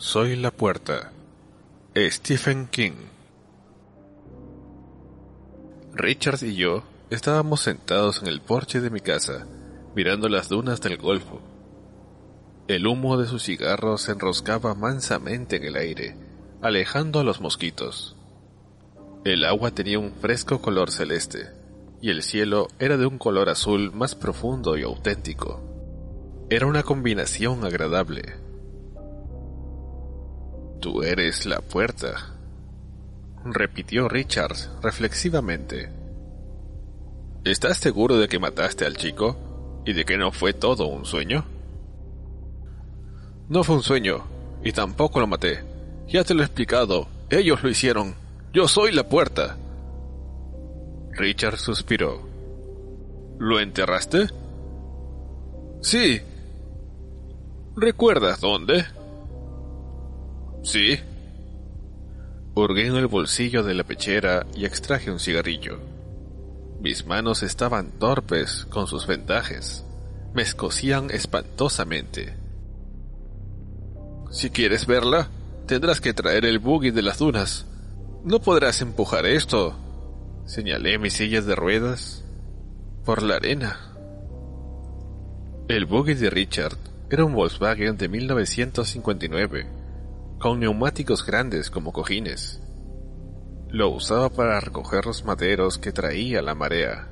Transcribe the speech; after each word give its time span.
Soy 0.00 0.36
la 0.36 0.52
puerta. 0.52 1.10
Stephen 1.96 2.68
King. 2.68 2.92
Richard 5.92 6.44
y 6.44 6.54
yo 6.54 6.84
estábamos 7.10 7.62
sentados 7.62 8.22
en 8.22 8.28
el 8.28 8.40
porche 8.40 8.80
de 8.80 8.90
mi 8.90 9.00
casa, 9.00 9.48
mirando 9.96 10.28
las 10.28 10.48
dunas 10.48 10.80
del 10.80 10.98
Golfo. 10.98 11.40
El 12.68 12.86
humo 12.86 13.16
de 13.16 13.26
su 13.26 13.40
cigarro 13.40 13.98
se 13.98 14.12
enroscaba 14.12 14.76
mansamente 14.76 15.56
en 15.56 15.64
el 15.64 15.74
aire, 15.74 16.16
alejando 16.62 17.18
a 17.18 17.24
los 17.24 17.40
mosquitos. 17.40 18.14
El 19.24 19.44
agua 19.44 19.72
tenía 19.72 19.98
un 19.98 20.12
fresco 20.12 20.62
color 20.62 20.92
celeste, 20.92 21.48
y 22.00 22.10
el 22.10 22.22
cielo 22.22 22.68
era 22.78 22.98
de 22.98 23.06
un 23.06 23.18
color 23.18 23.48
azul 23.48 23.90
más 23.92 24.14
profundo 24.14 24.78
y 24.78 24.84
auténtico. 24.84 25.60
Era 26.50 26.66
una 26.66 26.84
combinación 26.84 27.64
agradable. 27.64 28.46
Tú 30.80 31.02
eres 31.02 31.44
la 31.44 31.60
puerta, 31.60 32.34
repitió 33.44 34.08
Richard 34.08 34.54
reflexivamente. 34.80 35.90
¿Estás 37.44 37.78
seguro 37.78 38.18
de 38.18 38.28
que 38.28 38.38
mataste 38.38 38.84
al 38.84 38.96
chico 38.96 39.82
y 39.84 39.92
de 39.92 40.04
que 40.04 40.16
no 40.16 40.30
fue 40.30 40.52
todo 40.52 40.86
un 40.86 41.04
sueño? 41.04 41.44
No 43.48 43.64
fue 43.64 43.76
un 43.76 43.82
sueño, 43.82 44.24
y 44.62 44.72
tampoco 44.72 45.20
lo 45.20 45.26
maté. 45.26 45.64
Ya 46.06 46.22
te 46.22 46.34
lo 46.34 46.42
he 46.42 46.46
explicado, 46.46 47.08
ellos 47.30 47.62
lo 47.62 47.70
hicieron. 47.70 48.14
Yo 48.52 48.68
soy 48.68 48.92
la 48.92 49.08
puerta. 49.08 49.56
Richard 51.12 51.58
suspiró. 51.58 52.28
¿Lo 53.38 53.58
enterraste? 53.58 54.26
Sí. 55.80 56.20
¿Recuerdas 57.76 58.40
dónde? 58.40 58.84
Sí. 60.62 60.98
Hurgué 62.54 62.86
en 62.86 62.96
el 62.96 63.06
bolsillo 63.06 63.62
de 63.62 63.74
la 63.74 63.84
pechera 63.84 64.46
y 64.54 64.64
extraje 64.64 65.10
un 65.10 65.20
cigarrillo. 65.20 65.78
Mis 66.80 67.06
manos 67.06 67.42
estaban 67.42 67.90
torpes 67.98 68.66
con 68.70 68.86
sus 68.86 69.06
vendajes. 69.06 69.84
Me 70.34 70.42
escocían 70.42 71.10
espantosamente. 71.10 72.36
Si 74.30 74.50
quieres 74.50 74.86
verla, 74.86 75.28
tendrás 75.66 76.00
que 76.00 76.14
traer 76.14 76.44
el 76.44 76.58
buggy 76.58 76.90
de 76.90 77.02
las 77.02 77.18
dunas. 77.18 77.66
No 78.24 78.40
podrás 78.40 78.80
empujar 78.80 79.26
esto. 79.26 79.76
Señalé 80.44 80.98
mis 80.98 81.14
sillas 81.14 81.46
de 81.46 81.54
ruedas 81.54 82.24
por 83.04 83.22
la 83.22 83.36
arena. 83.36 83.78
El 85.68 85.86
buggy 85.86 86.14
de 86.14 86.30
Richard 86.30 86.76
era 87.10 87.24
un 87.24 87.34
Volkswagen 87.34 87.96
de 87.96 88.08
1959, 88.08 89.66
con 90.38 90.60
neumáticos 90.60 91.26
grandes 91.26 91.70
como 91.70 91.92
cojines. 91.92 92.60
Lo 93.70 93.90
usaba 93.90 94.30
para 94.30 94.60
recoger 94.60 95.04
los 95.04 95.24
maderos 95.24 95.78
que 95.78 95.92
traía 95.92 96.40
la 96.42 96.54
marea. 96.54 97.08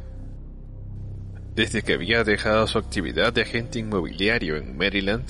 Desde 1.54 1.82
que 1.82 1.94
había 1.94 2.22
dejado 2.22 2.66
su 2.66 2.78
actividad 2.78 3.32
de 3.32 3.42
agente 3.42 3.78
inmobiliario 3.78 4.56
en 4.56 4.76
Maryland, 4.76 5.26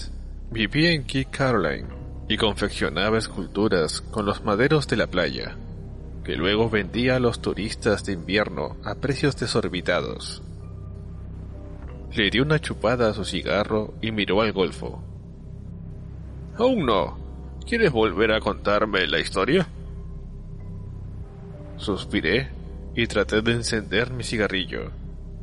vivía 0.51 0.93
en 0.93 1.05
Key 1.05 1.25
Caroline 1.25 1.89
y 2.29 2.37
confeccionaba 2.37 3.19
esculturas 3.19 4.01
con 4.01 4.27
los 4.27 4.45
maderos 4.45 4.89
de 4.89 4.97
la 4.97 5.07
playa, 5.07 5.57
que 6.25 6.37
luego 6.37 6.69
vendía 6.69 7.17
a 7.17 7.21
los 7.21 7.41
turistas 7.41 8.05
de 8.05 8.13
invierno 8.13 8.77
a 8.85 8.97
precios 8.97 9.37
desorbitados. 9.37 10.43
Le 12.13 12.31
dio 12.31 12.43
una 12.43 12.59
chupada 12.59 13.09
a 13.09 13.15
su 13.15 13.25
cigarro 13.25 13.95
y 14.03 14.11
miró 14.11 14.43
al 14.43 14.53
golfo. 14.53 15.03
Aún 16.59 16.87
no. 16.87 17.26
¿Quieres 17.67 17.91
volver 17.91 18.31
a 18.31 18.41
contarme 18.41 19.09
la 19.09 19.19
historia? 19.19 19.67
Suspiré 21.77 22.49
y 22.95 23.09
traté 23.09 23.43
de 23.43 23.53
encender 23.53 24.13
mi 24.13 24.23
cigarrillo. 24.23 24.93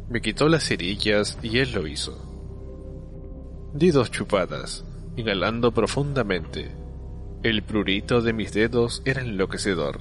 Me 0.10 0.22
quitó 0.22 0.48
las 0.48 0.64
cerillas 0.64 1.38
y 1.44 1.60
él 1.60 1.74
lo 1.74 1.86
hizo. 1.86 2.18
Di 3.74 3.92
dos 3.92 4.10
chupadas, 4.10 4.86
inhalando 5.18 5.74
profundamente. 5.74 6.72
El 7.44 7.62
prurito 7.62 8.22
de 8.22 8.32
mis 8.32 8.54
dedos 8.54 9.02
era 9.04 9.22
enloquecedor. 9.22 10.00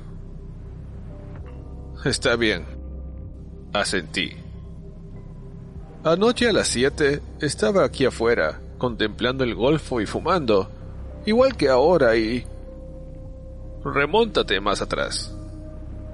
Está 2.04 2.36
bien. 2.36 2.64
Asentí. 3.72 4.30
Anoche 6.04 6.48
a 6.48 6.52
las 6.52 6.68
siete 6.68 7.20
estaba 7.40 7.84
aquí 7.84 8.04
afuera, 8.04 8.60
contemplando 8.78 9.42
el 9.42 9.56
golfo 9.56 10.00
y 10.00 10.06
fumando, 10.06 10.70
igual 11.24 11.56
que 11.56 11.68
ahora 11.68 12.16
y... 12.16 12.46
Remóntate 13.84 14.60
más 14.60 14.80
atrás, 14.80 15.34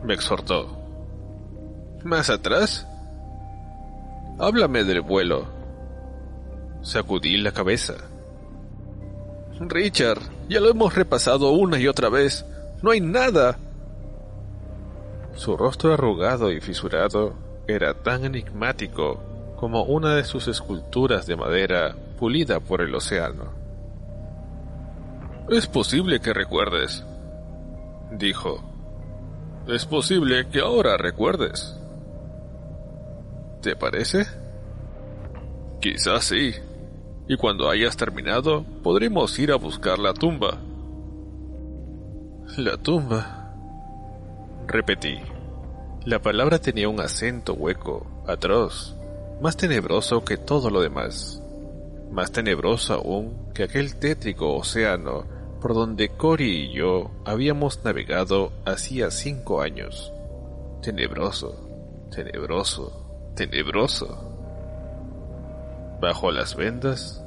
me 0.03 0.15
exhortó. 0.15 0.79
¿Más 2.05 2.31
atrás? 2.31 2.87
Háblame 4.39 4.85
del 4.85 5.03
vuelo. 5.03 5.47
Sacudí 6.81 7.37
la 7.37 7.53
cabeza. 7.53 7.95
Richard, 9.61 10.21
ya 10.49 10.61
lo 10.61 10.71
hemos 10.71 10.95
repasado 10.95 11.51
una 11.51 11.79
y 11.79 11.89
otra 11.89 12.09
vez. 12.09 12.47
No 12.83 12.93
hay 12.93 13.01
nada. 13.01 13.59
Su 15.35 15.57
rostro 15.57 15.93
arrugado 15.93 16.53
y 16.53 16.61
fisurado 16.61 17.35
era 17.67 17.95
tan 17.95 18.25
enigmático 18.25 19.21
como 19.57 19.83
una 19.83 20.15
de 20.15 20.25
sus 20.25 20.47
esculturas 20.47 21.27
de 21.27 21.37
madera 21.37 21.97
pulida 22.19 22.61
por 22.61 22.81
el 22.81 22.95
océano. 22.95 23.58
Es 25.51 25.67
posible 25.67 26.21
que 26.21 26.35
recuerdes, 26.35 27.03
dijo. 28.13 28.63
Es 29.67 29.87
posible 29.87 30.47
que 30.49 30.61
ahora 30.61 30.99
recuerdes. 30.99 31.75
¿Te 33.63 33.75
parece? 33.75 34.27
Quizás 35.81 36.25
sí. 36.25 36.53
Y 37.29 37.39
cuando 37.39 37.71
hayas 37.71 37.97
terminado, 37.97 38.63
podremos 38.83 39.39
ir 39.39 39.51
a 39.51 39.57
buscar 39.57 39.99
la 39.99 40.13
tumba. 40.13 40.59
La 42.59 42.77
tumba. 42.77 43.55
Repetí. 44.67 45.17
La 46.05 46.21
palabra 46.21 46.59
tenía 46.59 46.91
un 46.91 47.01
acento 47.01 47.55
hueco, 47.55 48.07
atroz, 48.27 48.97
más 49.41 49.57
tenebroso 49.57 50.23
que 50.25 50.37
todo 50.37 50.69
lo 50.69 50.83
demás, 50.83 51.43
más 52.11 52.33
tenebroso 52.33 52.93
aún 52.95 53.51
que 53.55 53.63
aquel 53.63 53.99
tétrico 53.99 54.55
océano 54.55 55.38
por 55.61 55.75
donde 55.75 56.11
Cory 56.11 56.65
y 56.65 56.73
yo 56.73 57.11
habíamos 57.25 57.85
navegado 57.85 58.53
hacía 58.65 59.11
cinco 59.11 59.61
años. 59.61 60.13
Tenebroso, 60.83 62.09
tenebroso, 62.11 63.33
tenebroso. 63.35 64.25
Bajo 66.01 66.31
las 66.31 66.55
vendas, 66.55 67.25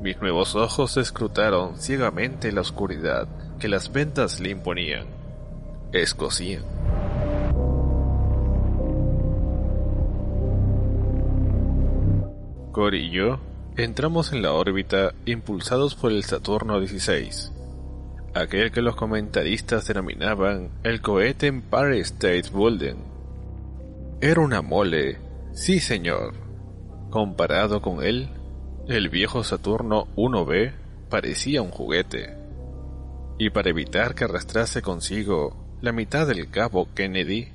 mis 0.00 0.20
nuevos 0.20 0.54
ojos 0.54 0.96
escrutaron 0.96 1.78
ciegamente 1.78 2.52
la 2.52 2.62
oscuridad 2.62 3.28
que 3.58 3.68
las 3.68 3.92
vendas 3.92 4.40
le 4.40 4.50
imponían. 4.50 5.06
Escocían. 5.92 6.64
Cory 12.72 13.06
y 13.06 13.10
yo 13.10 13.38
entramos 13.76 14.32
en 14.32 14.42
la 14.42 14.52
órbita 14.52 15.14
impulsados 15.26 15.94
por 15.94 16.10
el 16.10 16.24
Saturno 16.24 16.84
XVI, 16.84 17.53
aquel 18.34 18.72
que 18.72 18.82
los 18.82 18.96
comentaristas 18.96 19.86
denominaban 19.86 20.70
el 20.82 21.00
cohete 21.00 21.46
Empire 21.46 22.00
State 22.00 22.50
Building. 22.52 22.96
Era 24.20 24.40
una 24.40 24.60
mole, 24.60 25.18
sí 25.52 25.80
señor. 25.80 26.34
Comparado 27.10 27.80
con 27.80 28.02
él, 28.02 28.28
el 28.88 29.08
viejo 29.08 29.44
Saturno 29.44 30.08
1B 30.16 30.72
parecía 31.08 31.62
un 31.62 31.70
juguete. 31.70 32.36
Y 33.38 33.50
para 33.50 33.70
evitar 33.70 34.14
que 34.14 34.24
arrastrase 34.24 34.82
consigo 34.82 35.56
la 35.80 35.92
mitad 35.92 36.26
del 36.26 36.50
cabo 36.50 36.88
Kennedy, 36.94 37.48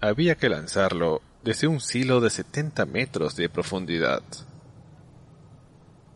había 0.00 0.34
que 0.36 0.48
lanzarlo 0.48 1.22
desde 1.44 1.68
un 1.68 1.80
silo 1.80 2.20
de 2.20 2.30
70 2.30 2.86
metros 2.86 3.36
de 3.36 3.48
profundidad. 3.48 4.22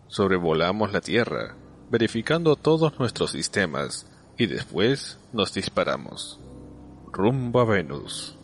Sobrevolamos 0.08 0.93
la 0.93 1.00
Tierra, 1.00 1.55
verificando 1.90 2.56
todos 2.56 2.99
nuestros 2.99 3.32
sistemas, 3.32 4.06
y 4.40 4.46
después 4.46 5.19
nos 5.34 5.52
disparamos. 5.52 6.40
Rumbo 7.12 7.60
a 7.60 7.66
Venus. 7.66 8.38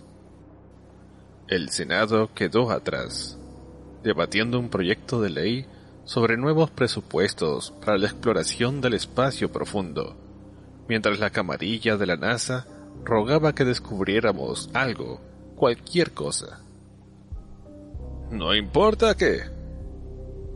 El 1.49 1.71
Senado 1.71 2.35
quedó 2.35 2.71
atrás, 2.71 3.39
debatiendo 4.03 4.61
un 4.61 4.69
proyecto 4.69 5.23
de 5.23 5.31
ley 5.31 5.67
sobre 6.05 6.37
nuevos 6.37 6.71
presupuestos 6.71 7.71
para 7.83 7.97
la 7.97 8.09
exploración 8.09 8.83
del 8.83 8.93
espacio 8.93 9.51
profundo, 9.51 10.19
mientras 10.87 11.19
la 11.19 11.31
camarilla 11.31 11.97
de 11.97 12.05
la 12.05 12.17
NASA 12.17 12.67
rogaba 13.03 13.55
que 13.55 13.65
descubriéramos 13.65 14.69
algo, 14.75 15.23
cualquier 15.57 16.13
cosa. 16.13 16.61
No 18.31 18.55
importa 18.55 19.17
qué, 19.17 19.45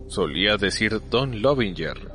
solía 0.07 0.59
decir 0.59 1.01
Don 1.09 1.41
Lovinger, 1.41 2.13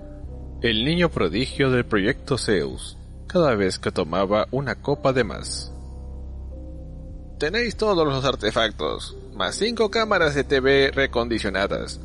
el 0.62 0.86
niño 0.86 1.10
prodigio 1.10 1.72
del 1.72 1.86
proyecto 1.86 2.38
Zeus, 2.38 3.00
cada 3.28 3.56
vez 3.56 3.80
que 3.80 3.92
tomaba 3.92 4.48
una 4.52 4.76
copa 4.76 5.14
de 5.14 5.24
más. 5.24 5.72
Tenéis 7.38 7.76
todos 7.76 8.08
los 8.08 8.24
artefactos, 8.24 9.16
más 9.34 9.56
cinco 9.56 9.92
cámaras 9.92 10.36
de 10.36 10.44
TV 10.44 10.92
recondicionadas, 10.92 12.00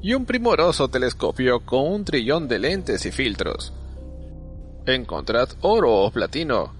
y 0.00 0.14
un 0.14 0.24
primoroso 0.24 0.88
telescopio 0.88 1.64
con 1.66 1.86
un 1.86 2.04
trillón 2.04 2.48
de 2.48 2.58
lentes 2.58 3.04
y 3.04 3.12
filtros. 3.12 3.72
Encontrad 4.86 5.50
oro 5.60 5.94
o 5.94 6.10
platino. 6.10 6.72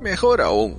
Mejor 0.00 0.42
aún, 0.42 0.76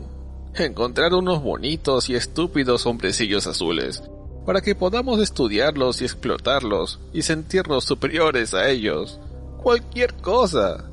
encontrar 0.53 1.13
unos 1.13 1.41
bonitos 1.41 2.09
y 2.09 2.15
estúpidos 2.15 2.85
hombrecillos 2.85 3.47
azules, 3.47 4.03
para 4.45 4.61
que 4.61 4.75
podamos 4.75 5.19
estudiarlos 5.19 6.01
y 6.01 6.05
explotarlos 6.05 6.99
y 7.13 7.23
sentirnos 7.23 7.83
superiores 7.83 8.53
a 8.53 8.69
ellos. 8.69 9.19
Cualquier 9.61 10.13
cosa. 10.13 10.85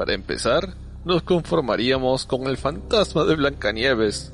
Para 0.00 0.14
empezar, 0.14 0.76
nos 1.04 1.22
conformaríamos 1.24 2.24
con 2.24 2.46
el 2.46 2.56
fantasma 2.56 3.24
de 3.24 3.36
Blancanieves. 3.36 4.32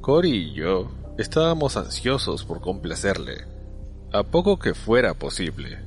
Cory 0.00 0.30
y 0.30 0.54
yo 0.54 0.92
estábamos 1.18 1.76
ansiosos 1.76 2.44
por 2.44 2.60
complacerle, 2.60 3.48
a 4.12 4.22
poco 4.22 4.60
que 4.60 4.74
fuera 4.74 5.14
posible. 5.14 5.80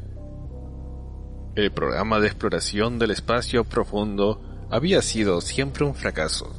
El 1.56 1.72
programa 1.72 2.20
de 2.20 2.28
exploración 2.28 3.00
del 3.00 3.12
espacio 3.12 3.64
profundo 3.64 4.42
había 4.70 5.02
sido 5.02 5.40
siempre 5.40 5.86
un 5.86 5.96
fracaso. 5.96 6.54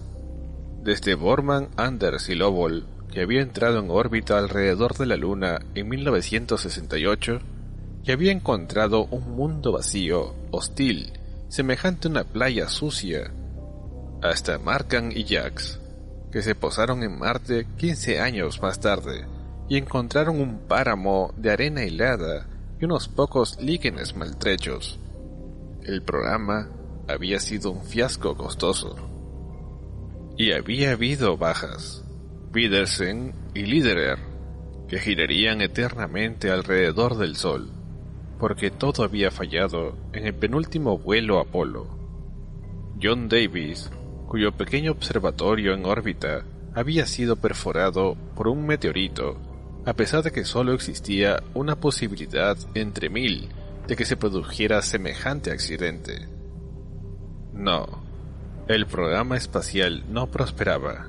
Desde 0.83 1.15
Borman, 1.15 1.69
Anders 1.77 2.31
y 2.31 2.37
Lobol, 2.37 2.87
que 3.13 3.21
había 3.21 3.43
entrado 3.43 3.81
en 3.81 3.91
órbita 3.91 4.39
alrededor 4.39 4.97
de 4.97 5.05
la 5.05 5.17
Luna 5.17 5.59
en 5.75 5.91
1968, 5.91 7.41
y 8.05 8.13
había 8.13 8.33
encontrado 8.33 9.05
un 9.11 9.37
mundo 9.37 9.73
vacío, 9.73 10.35
hostil, 10.51 11.18
semejante 11.49 12.09
a 12.09 12.11
una 12.11 12.25
playa 12.25 12.69
sucia, 12.69 13.31
hasta 14.23 14.59
Markan 14.59 15.12
y 15.12 15.25
Jax, 15.25 15.81
que 16.31 16.43
se 16.43 16.55
posaron 16.55 17.03
en 17.03 17.19
Marte 17.19 17.67
15 17.77 18.21
años 18.21 18.61
más 18.61 18.81
tarde 18.81 19.27
y 19.69 19.77
encontraron 19.77 20.41
un 20.41 20.59
páramo 20.67 21.33
de 21.37 21.50
arena 21.50 21.83
helada 21.83 22.47
y 22.81 22.85
unos 22.85 23.09
pocos 23.09 23.61
líquenes 23.61 24.17
maltrechos. 24.17 24.99
El 25.85 26.03
programa 26.03 26.69
había 27.09 27.41
sido 27.41 27.71
un 27.71 27.85
fiasco 27.85 28.37
costoso. 28.37 28.97
Y 30.37 30.53
había 30.53 30.93
habido 30.93 31.37
bajas, 31.37 32.05
Widersen 32.55 33.35
y 33.55 33.62
Liderer, 33.62 34.19
que 34.89 34.99
girarían 34.99 35.61
eternamente 35.61 36.51
alrededor 36.51 37.17
del 37.17 37.37
Sol, 37.37 37.73
porque 38.38 38.70
todo 38.70 39.02
había 39.05 39.31
fallado 39.31 39.96
en 40.12 40.26
el 40.26 40.35
penúltimo 40.35 40.99
vuelo 40.99 41.40
Apolo. 41.40 41.87
John 43.02 43.29
Davis, 43.29 43.90
cuyo 44.26 44.52
pequeño 44.52 44.93
observatorio 44.93 45.75
en 45.75 45.85
órbita 45.85 46.44
había 46.75 47.06
sido 47.06 47.37
perforado 47.37 48.17
por 48.35 48.49
un 48.49 48.67
meteorito, 48.67 49.37
a 49.85 49.94
pesar 49.94 50.23
de 50.23 50.31
que 50.31 50.44
solo 50.44 50.73
existía 50.73 51.43
una 51.55 51.76
posibilidad 51.76 52.56
entre 52.75 53.08
mil 53.08 53.49
de 53.87 53.96
que 53.96 54.05
se 54.05 54.17
produjera 54.17 54.82
semejante 54.82 55.50
accidente. 55.50 56.29
No, 57.52 58.05
el 58.69 58.87
programa 58.87 59.37
espacial 59.37 60.05
no 60.11 60.26
prosperaba. 60.26 61.08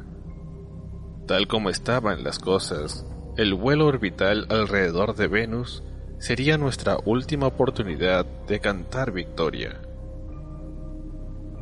Tal 1.27 1.47
como 1.47 1.69
estaban 1.69 2.23
las 2.23 2.39
cosas, 2.39 3.05
el 3.37 3.53
vuelo 3.53 3.85
orbital 3.85 4.47
alrededor 4.49 5.15
de 5.15 5.27
Venus 5.27 5.83
sería 6.19 6.57
nuestra 6.57 6.97
última 7.05 7.47
oportunidad 7.47 8.25
de 8.47 8.59
cantar 8.59 9.11
victoria. 9.11 9.79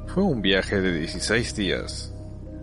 Fue 0.08 0.24
un 0.24 0.42
viaje 0.42 0.82
de 0.82 0.94
16 0.94 1.56
días. 1.56 2.14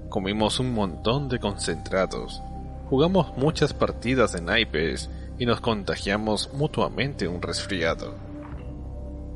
Comimos 0.09 0.59
un 0.59 0.75
montón 0.75 1.29
de 1.29 1.39
concentrados, 1.39 2.43
jugamos 2.91 3.37
muchas 3.37 3.73
partidas 3.73 4.33
de 4.33 4.41
naipes 4.41 5.09
y 5.39 5.47
nos 5.47 5.61
contagiamos 5.61 6.51
mutuamente 6.53 7.29
un 7.29 7.41
resfriado. 7.41 8.15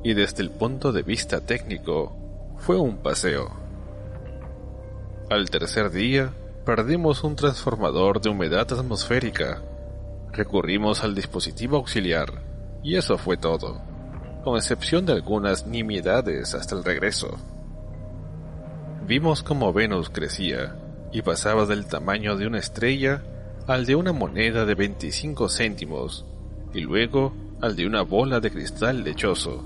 Y 0.02 0.14
desde 0.14 0.42
el 0.42 0.50
punto 0.50 0.92
de 0.92 1.02
vista 1.02 1.40
técnico, 1.40 2.16
fue 2.58 2.76
un 2.76 2.98
paseo. 2.98 3.50
Al 5.30 5.50
tercer 5.50 5.90
día, 5.90 6.32
perdimos 6.64 7.22
un 7.22 7.36
transformador 7.36 8.20
de 8.20 8.30
humedad 8.30 8.72
atmosférica. 8.72 9.62
Recurrimos 10.32 11.02
al 11.02 11.14
dispositivo 11.14 11.76
auxiliar, 11.76 12.47
y 12.88 12.96
eso 12.96 13.18
fue 13.18 13.36
todo, 13.36 13.82
con 14.42 14.56
excepción 14.56 15.04
de 15.04 15.12
algunas 15.12 15.66
nimiedades 15.66 16.54
hasta 16.54 16.74
el 16.74 16.82
regreso. 16.82 17.36
Vimos 19.06 19.42
cómo 19.42 19.74
Venus 19.74 20.08
crecía 20.08 20.74
y 21.12 21.20
pasaba 21.20 21.66
del 21.66 21.84
tamaño 21.84 22.38
de 22.38 22.46
una 22.46 22.58
estrella 22.58 23.22
al 23.66 23.84
de 23.84 23.94
una 23.94 24.14
moneda 24.14 24.64
de 24.64 24.74
25 24.74 25.50
céntimos 25.50 26.24
y 26.72 26.80
luego 26.80 27.34
al 27.60 27.76
de 27.76 27.86
una 27.86 28.00
bola 28.00 28.40
de 28.40 28.50
cristal 28.50 29.04
lechoso. 29.04 29.62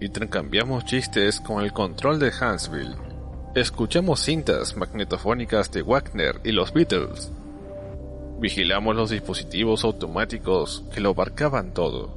Intercambiamos 0.00 0.84
chistes 0.84 1.40
con 1.40 1.64
el 1.64 1.72
control 1.72 2.20
de 2.20 2.30
Hansville. 2.30 2.94
Escuchamos 3.56 4.20
cintas 4.20 4.76
magnetofónicas 4.76 5.72
de 5.72 5.82
Wagner 5.82 6.40
y 6.44 6.52
los 6.52 6.72
Beatles. 6.72 7.32
Vigilamos 8.38 8.94
los 8.94 9.10
dispositivos 9.10 9.84
automáticos 9.84 10.84
que 10.92 11.00
lo 11.00 11.10
abarcaban 11.10 11.72
todo, 11.72 12.16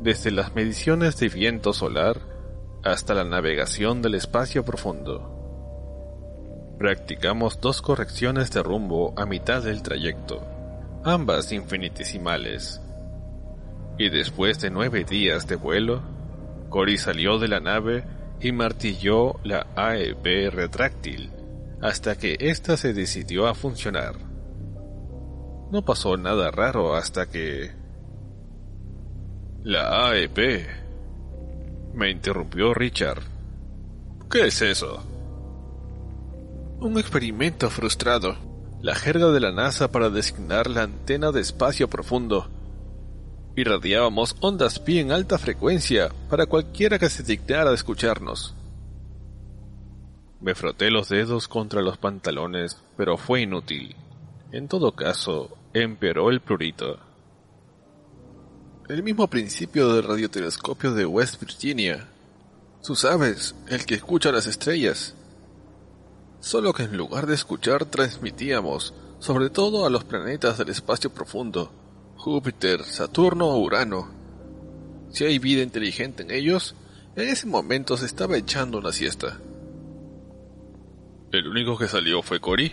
desde 0.00 0.30
las 0.30 0.54
mediciones 0.54 1.18
de 1.18 1.28
viento 1.28 1.72
solar 1.72 2.20
hasta 2.82 3.14
la 3.14 3.24
navegación 3.24 4.02
del 4.02 4.14
espacio 4.14 4.64
profundo. 4.64 5.32
Practicamos 6.78 7.60
dos 7.60 7.80
correcciones 7.80 8.50
de 8.50 8.62
rumbo 8.62 9.14
a 9.16 9.24
mitad 9.24 9.62
del 9.62 9.82
trayecto, 9.82 10.42
ambas 11.04 11.52
infinitesimales. 11.52 12.80
Y 13.98 14.10
después 14.10 14.60
de 14.60 14.70
nueve 14.70 15.04
días 15.04 15.46
de 15.46 15.56
vuelo, 15.56 16.02
Cory 16.68 16.98
salió 16.98 17.38
de 17.38 17.48
la 17.48 17.60
nave 17.60 18.04
y 18.40 18.52
martilló 18.52 19.36
la 19.44 19.66
AEP 19.76 20.50
retráctil 20.52 21.30
hasta 21.80 22.16
que 22.16 22.36
ésta 22.40 22.76
se 22.76 22.92
decidió 22.92 23.46
a 23.46 23.54
funcionar. 23.54 24.25
No 25.70 25.82
pasó 25.84 26.16
nada 26.16 26.50
raro 26.50 26.94
hasta 26.94 27.28
que... 27.28 27.72
La 29.64 30.10
AEP 30.10 30.38
me 31.94 32.10
interrumpió 32.10 32.72
Richard. 32.72 33.22
¿Qué 34.30 34.46
es 34.46 34.62
eso? 34.62 35.02
Un 36.78 36.98
experimento 36.98 37.68
frustrado. 37.70 38.36
La 38.82 38.94
jerga 38.94 39.28
de 39.28 39.40
la 39.40 39.50
NASA 39.50 39.90
para 39.90 40.10
designar 40.10 40.68
la 40.68 40.82
antena 40.82 41.32
de 41.32 41.40
espacio 41.40 41.88
profundo. 41.88 42.48
Irradiábamos 43.56 44.36
ondas 44.40 44.78
pi 44.78 44.98
en 44.98 45.10
alta 45.10 45.38
frecuencia 45.38 46.10
para 46.28 46.46
cualquiera 46.46 46.98
que 46.98 47.08
se 47.08 47.22
dignara 47.22 47.72
escucharnos. 47.72 48.54
Me 50.40 50.54
froté 50.54 50.90
los 50.90 51.08
dedos 51.08 51.48
contra 51.48 51.80
los 51.80 51.96
pantalones, 51.96 52.76
pero 52.96 53.16
fue 53.16 53.40
inútil. 53.40 53.96
En 54.52 54.68
todo 54.68 54.92
caso, 54.92 55.56
empeoró 55.82 56.30
el 56.30 56.40
prurito. 56.40 56.98
El 58.88 59.02
mismo 59.02 59.28
principio 59.28 59.92
del 59.92 60.04
radiotelescopio 60.04 60.94
de 60.94 61.04
West 61.04 61.40
Virginia. 61.40 62.08
Tú 62.82 62.94
sabes, 62.94 63.54
el 63.68 63.84
que 63.84 63.96
escucha 63.96 64.32
las 64.32 64.46
estrellas. 64.46 65.14
Solo 66.40 66.72
que 66.72 66.84
en 66.84 66.96
lugar 66.96 67.26
de 67.26 67.34
escuchar 67.34 67.84
transmitíamos, 67.84 68.94
sobre 69.18 69.50
todo 69.50 69.84
a 69.84 69.90
los 69.90 70.04
planetas 70.04 70.56
del 70.56 70.70
espacio 70.70 71.10
profundo, 71.10 71.70
Júpiter, 72.16 72.84
Saturno 72.84 73.48
o 73.48 73.58
Urano. 73.58 74.08
Si 75.10 75.24
hay 75.24 75.38
vida 75.38 75.62
inteligente 75.62 76.22
en 76.22 76.30
ellos, 76.30 76.74
en 77.16 77.28
ese 77.28 77.46
momento 77.46 77.96
se 77.96 78.06
estaba 78.06 78.36
echando 78.36 78.78
una 78.78 78.92
siesta. 78.92 79.40
¿El 81.32 81.48
único 81.48 81.76
que 81.76 81.88
salió 81.88 82.22
fue 82.22 82.40
Cory? 82.40 82.72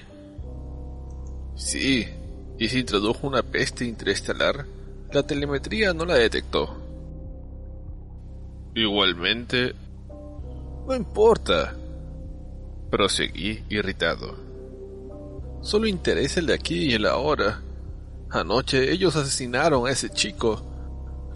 Sí, 1.55 2.07
y 2.63 2.70
se 2.70 2.79
introdujo 2.79 3.27
una 3.27 3.43
peste 3.43 3.84
interestelar 3.84 4.65
la 5.12 5.22
telemetría 5.22 5.93
no 5.93 6.05
la 6.05 6.15
detectó. 6.15 6.77
Igualmente... 8.74 9.75
No 10.88 10.96
importa. 10.96 11.75
Proseguí 12.89 13.65
irritado. 13.70 14.38
Solo 15.62 15.88
interesa 15.88 16.39
el 16.39 16.46
de 16.46 16.53
aquí 16.53 16.86
y 16.86 16.93
el 16.93 17.05
ahora. 17.05 17.62
Anoche 18.29 18.93
ellos 18.93 19.17
asesinaron 19.17 19.86
a 19.86 19.91
ese 19.91 20.10
chico. 20.10 20.63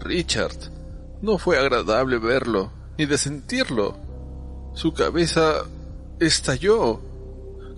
Richard. 0.00 0.56
No 1.20 1.36
fue 1.36 1.58
agradable 1.58 2.16
verlo, 2.16 2.72
ni 2.96 3.04
de 3.04 3.18
sentirlo. 3.18 3.98
Su 4.72 4.94
cabeza 4.94 5.66
estalló, 6.20 7.00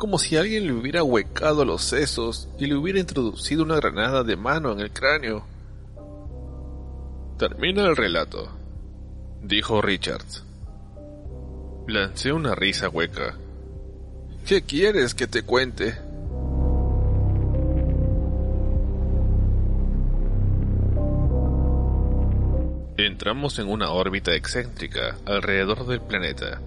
como 0.01 0.19
si 0.19 0.39
alguien 0.39 0.67
le 0.67 0.73
hubiera 0.73 1.05
huecado 1.05 1.63
los 1.67 1.83
sesos 1.83 2.49
y 2.59 2.65
le 2.65 2.75
hubiera 2.75 2.99
introducido 2.99 3.63
una 3.63 3.77
granada 3.77 4.25
de 4.25 4.35
mano 4.35 4.73
en 4.73 4.81
el 4.81 4.91
cráneo. 4.91 5.45
Termina 7.37 7.85
el 7.85 7.95
relato, 7.95 8.49
dijo 9.43 9.83
Richards. 9.83 10.43
Lancé 11.87 12.33
una 12.33 12.55
risa 12.55 12.89
hueca. 12.89 13.37
¿Qué 14.47 14.63
quieres 14.63 15.15
que 15.15 15.27
te 15.27 15.43
cuente? 15.43 15.99
Entramos 22.97 23.59
en 23.59 23.69
una 23.69 23.91
órbita 23.91 24.35
excéntrica 24.35 25.19
alrededor 25.27 25.87
del 25.87 26.01
planeta, 26.01 26.63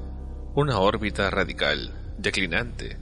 una 0.53 0.77
órbita 0.77 1.31
radical, 1.31 1.91
declinante, 2.19 3.01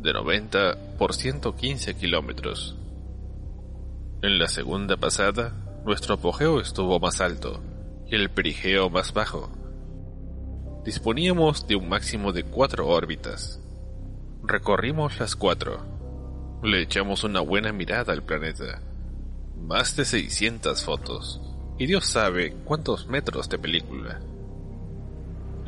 de 0.00 0.12
90 0.12 0.96
por 0.98 1.14
115 1.14 1.94
kilómetros. 1.94 2.76
En 4.22 4.38
la 4.38 4.48
segunda 4.48 4.96
pasada, 4.96 5.52
nuestro 5.84 6.14
apogeo 6.14 6.60
estuvo 6.60 6.98
más 6.98 7.20
alto 7.20 7.60
y 8.06 8.14
el 8.14 8.30
perigeo 8.30 8.90
más 8.90 9.12
bajo. 9.12 9.50
Disponíamos 10.84 11.66
de 11.66 11.76
un 11.76 11.88
máximo 11.88 12.32
de 12.32 12.44
cuatro 12.44 12.88
órbitas. 12.88 13.60
Recorrimos 14.42 15.18
las 15.20 15.36
cuatro. 15.36 15.84
Le 16.62 16.82
echamos 16.82 17.24
una 17.24 17.40
buena 17.40 17.72
mirada 17.72 18.12
al 18.12 18.22
planeta. 18.22 18.80
Más 19.56 19.96
de 19.96 20.04
600 20.06 20.82
fotos 20.82 21.40
y 21.78 21.86
Dios 21.86 22.06
sabe 22.06 22.54
cuántos 22.64 23.06
metros 23.06 23.48
de 23.48 23.58
película. 23.58 24.20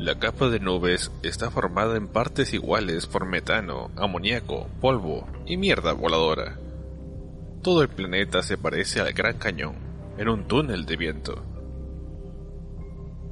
La 0.03 0.19
capa 0.19 0.49
de 0.49 0.59
nubes 0.59 1.13
está 1.23 1.49
formada 1.49 1.95
en 1.95 2.09
partes 2.09 2.53
iguales 2.53 3.07
por 3.07 3.25
metano, 3.25 3.89
amoníaco, 3.95 4.67
polvo 4.81 5.25
y 5.45 5.55
mierda 5.55 5.93
voladora. 5.93 6.59
Todo 7.61 7.81
el 7.83 7.87
planeta 7.87 8.43
se 8.43 8.57
parece 8.57 8.99
al 8.99 9.13
Gran 9.13 9.37
Cañón, 9.37 9.75
en 10.17 10.27
un 10.27 10.45
túnel 10.45 10.85
de 10.85 10.97
viento. 10.97 11.41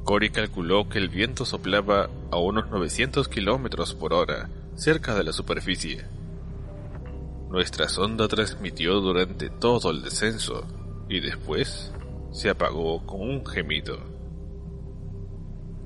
Cory 0.05 0.29
calculó 0.29 0.87
que 0.87 0.99
el 0.99 1.09
viento 1.09 1.43
soplaba 1.43 2.09
a 2.31 2.37
unos 2.37 2.69
900 2.69 3.27
kilómetros 3.27 3.93
por 3.93 4.13
hora 4.13 4.49
cerca 4.75 5.13
de 5.13 5.25
la 5.25 5.33
superficie. 5.33 6.05
Nuestra 7.49 7.89
sonda 7.89 8.29
transmitió 8.29 9.01
durante 9.01 9.49
todo 9.49 9.91
el 9.91 10.03
descenso 10.03 10.65
y 11.09 11.19
después 11.19 11.91
se 12.31 12.49
apagó 12.49 13.05
con 13.05 13.19
un 13.19 13.45
gemido. 13.45 14.10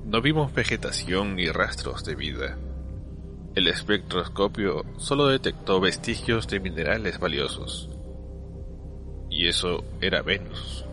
No 0.06 0.22
vimos 0.22 0.54
vegetación 0.54 1.36
ni 1.36 1.50
rastros 1.50 2.06
de 2.06 2.14
vida. 2.14 2.60
El 3.56 3.68
espectroscopio 3.68 4.86
solo 4.98 5.26
detectó 5.26 5.82
vestigios 5.82 6.48
de 6.48 6.60
minerales 6.60 7.18
valiosos. 7.18 7.90
Y 9.32 9.48
eso 9.48 9.84
era 10.02 10.22
Venus. 10.22 10.86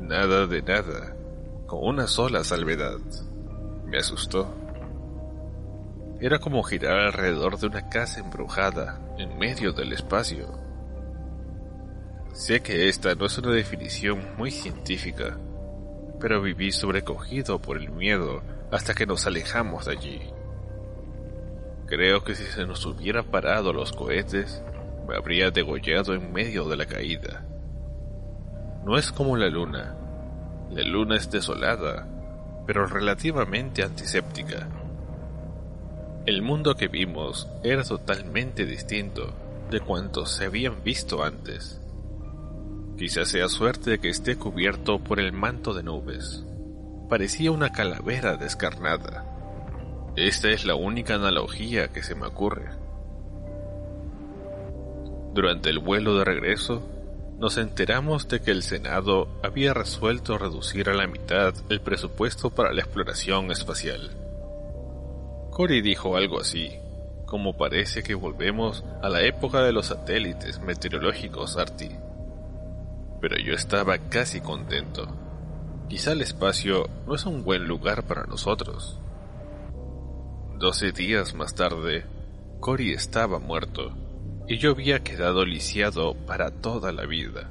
Nada 0.00 0.46
de 0.46 0.62
nada, 0.62 1.14
con 1.66 1.86
una 1.86 2.06
sola 2.06 2.42
salvedad. 2.42 2.96
Me 3.84 3.98
asustó. 3.98 4.54
Era 6.18 6.38
como 6.38 6.62
girar 6.62 7.00
alrededor 7.00 7.58
de 7.58 7.66
una 7.66 7.90
casa 7.90 8.20
embrujada 8.20 9.14
en 9.18 9.36
medio 9.36 9.74
del 9.74 9.92
espacio. 9.92 10.58
Sé 12.32 12.62
que 12.62 12.88
esta 12.88 13.14
no 13.14 13.26
es 13.26 13.36
una 13.36 13.50
definición 13.50 14.22
muy 14.38 14.50
científica, 14.50 15.38
pero 16.24 16.40
viví 16.40 16.72
sobrecogido 16.72 17.58
por 17.58 17.76
el 17.76 17.90
miedo 17.90 18.40
hasta 18.70 18.94
que 18.94 19.04
nos 19.04 19.26
alejamos 19.26 19.84
de 19.84 19.92
allí. 19.92 20.22
Creo 21.84 22.24
que 22.24 22.34
si 22.34 22.44
se 22.44 22.64
nos 22.64 22.86
hubieran 22.86 23.26
parado 23.26 23.74
los 23.74 23.92
cohetes, 23.92 24.62
me 25.06 25.16
habría 25.16 25.50
degollado 25.50 26.14
en 26.14 26.32
medio 26.32 26.66
de 26.66 26.78
la 26.78 26.86
caída. 26.86 27.44
No 28.86 28.96
es 28.96 29.12
como 29.12 29.36
la 29.36 29.50
luna. 29.50 29.96
La 30.70 30.82
luna 30.82 31.16
es 31.16 31.30
desolada, 31.30 32.08
pero 32.66 32.86
relativamente 32.86 33.82
antiséptica. 33.82 34.66
El 36.24 36.40
mundo 36.40 36.74
que 36.74 36.88
vimos 36.88 37.50
era 37.62 37.84
totalmente 37.84 38.64
distinto 38.64 39.34
de 39.70 39.80
cuantos 39.80 40.30
se 40.30 40.46
habían 40.46 40.82
visto 40.82 41.22
antes. 41.22 41.83
Quizás 42.96 43.28
sea 43.28 43.48
suerte 43.48 43.98
que 43.98 44.08
esté 44.08 44.36
cubierto 44.36 45.00
por 45.00 45.18
el 45.18 45.32
manto 45.32 45.74
de 45.74 45.82
nubes. 45.82 46.44
Parecía 47.08 47.50
una 47.50 47.72
calavera 47.72 48.36
descarnada. 48.36 49.24
Esta 50.14 50.50
es 50.50 50.64
la 50.64 50.76
única 50.76 51.16
analogía 51.16 51.88
que 51.88 52.04
se 52.04 52.14
me 52.14 52.26
ocurre. 52.26 52.68
Durante 55.34 55.70
el 55.70 55.80
vuelo 55.80 56.16
de 56.16 56.24
regreso, 56.24 56.88
nos 57.36 57.58
enteramos 57.58 58.28
de 58.28 58.40
que 58.40 58.52
el 58.52 58.62
Senado 58.62 59.26
había 59.42 59.74
resuelto 59.74 60.38
reducir 60.38 60.88
a 60.88 60.94
la 60.94 61.08
mitad 61.08 61.52
el 61.70 61.80
presupuesto 61.80 62.50
para 62.50 62.72
la 62.72 62.82
exploración 62.82 63.50
espacial. 63.50 64.12
Cory 65.50 65.82
dijo 65.82 66.16
algo 66.16 66.38
así, 66.38 66.70
como 67.26 67.56
parece 67.56 68.04
que 68.04 68.14
volvemos 68.14 68.84
a 69.02 69.08
la 69.08 69.22
época 69.22 69.62
de 69.62 69.72
los 69.72 69.86
satélites 69.86 70.60
meteorológicos 70.60 71.56
ARTI 71.56 72.03
pero 73.20 73.36
yo 73.38 73.54
estaba 73.54 73.98
casi 73.98 74.40
contento. 74.40 75.06
Quizá 75.88 76.12
el 76.12 76.22
espacio 76.22 76.88
no 77.06 77.14
es 77.14 77.26
un 77.26 77.44
buen 77.44 77.66
lugar 77.66 78.06
para 78.06 78.24
nosotros. 78.24 78.98
Doce 80.58 80.92
días 80.92 81.34
más 81.34 81.54
tarde, 81.54 82.04
Cory 82.60 82.92
estaba 82.92 83.38
muerto 83.38 83.94
y 84.48 84.58
yo 84.58 84.70
había 84.70 85.02
quedado 85.02 85.44
lisiado 85.44 86.14
para 86.26 86.50
toda 86.50 86.92
la 86.92 87.06
vida. 87.06 87.50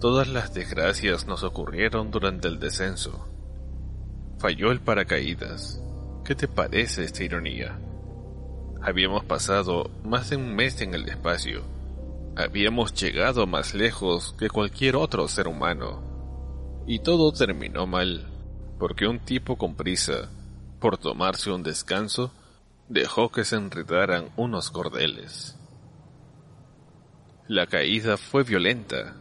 Todas 0.00 0.28
las 0.28 0.52
desgracias 0.52 1.26
nos 1.26 1.42
ocurrieron 1.42 2.10
durante 2.10 2.48
el 2.48 2.58
descenso. 2.58 3.26
Falló 4.38 4.70
el 4.70 4.80
paracaídas. 4.80 5.82
¿Qué 6.24 6.34
te 6.34 6.48
parece 6.48 7.04
esta 7.04 7.24
ironía? 7.24 7.78
Habíamos 8.82 9.24
pasado 9.24 9.90
más 10.04 10.30
de 10.30 10.36
un 10.36 10.54
mes 10.54 10.80
en 10.82 10.94
el 10.94 11.08
espacio 11.08 11.73
Habíamos 12.36 12.92
llegado 12.94 13.46
más 13.46 13.74
lejos 13.74 14.34
que 14.38 14.48
cualquier 14.48 14.96
otro 14.96 15.28
ser 15.28 15.46
humano. 15.46 16.02
Y 16.86 16.98
todo 16.98 17.32
terminó 17.32 17.86
mal, 17.86 18.26
porque 18.78 19.06
un 19.06 19.20
tipo 19.20 19.56
con 19.56 19.76
prisa, 19.76 20.30
por 20.80 20.98
tomarse 20.98 21.52
un 21.52 21.62
descanso, 21.62 22.32
dejó 22.88 23.30
que 23.30 23.44
se 23.44 23.54
enredaran 23.54 24.30
unos 24.36 24.70
cordeles. 24.70 25.56
La 27.46 27.66
caída 27.66 28.16
fue 28.16 28.42
violenta. 28.42 29.14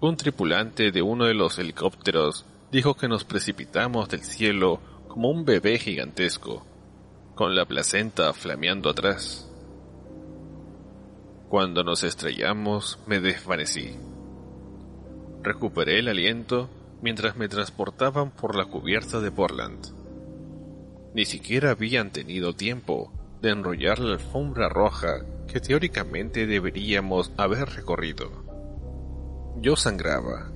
Un 0.00 0.16
tripulante 0.16 0.90
de 0.90 1.02
uno 1.02 1.26
de 1.26 1.34
los 1.34 1.58
helicópteros 1.58 2.46
dijo 2.72 2.96
que 2.96 3.06
nos 3.06 3.24
precipitamos 3.24 4.08
del 4.08 4.24
cielo 4.24 4.80
como 5.06 5.30
un 5.30 5.44
bebé 5.44 5.78
gigantesco, 5.78 6.64
con 7.34 7.54
la 7.54 7.64
placenta 7.64 8.32
flameando 8.32 8.90
atrás. 8.90 9.49
Cuando 11.50 11.82
nos 11.82 12.04
estrellamos 12.04 13.00
me 13.08 13.18
desvanecí. 13.18 13.96
Recuperé 15.42 15.98
el 15.98 16.06
aliento 16.06 16.70
mientras 17.02 17.36
me 17.36 17.48
transportaban 17.48 18.30
por 18.30 18.54
la 18.54 18.66
cubierta 18.66 19.18
de 19.18 19.32
Portland. 19.32 19.84
Ni 21.12 21.24
siquiera 21.24 21.72
habían 21.72 22.12
tenido 22.12 22.54
tiempo 22.54 23.12
de 23.42 23.50
enrollar 23.50 23.98
la 23.98 24.12
alfombra 24.12 24.68
roja 24.68 25.24
que 25.48 25.58
teóricamente 25.58 26.46
deberíamos 26.46 27.32
haber 27.36 27.68
recorrido. 27.70 28.30
Yo 29.56 29.74
sangraba. 29.74 30.52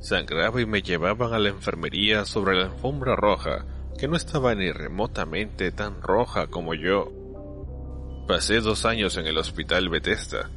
Sangraba 0.00 0.60
y 0.60 0.66
me 0.66 0.82
llevaban 0.82 1.32
a 1.32 1.38
la 1.38 1.48
enfermería 1.48 2.26
sobre 2.26 2.58
la 2.58 2.66
alfombra 2.66 3.16
roja 3.16 3.64
que 3.98 4.06
no 4.06 4.16
estaba 4.16 4.54
ni 4.54 4.70
remotamente 4.70 5.72
tan 5.72 6.02
roja 6.02 6.48
como 6.48 6.74
yo 6.74 7.10
Pasé 8.26 8.60
dos 8.60 8.84
años 8.84 9.16
en 9.18 9.28
el 9.28 9.38
hospital 9.38 9.88
Bethesda. 9.88 10.50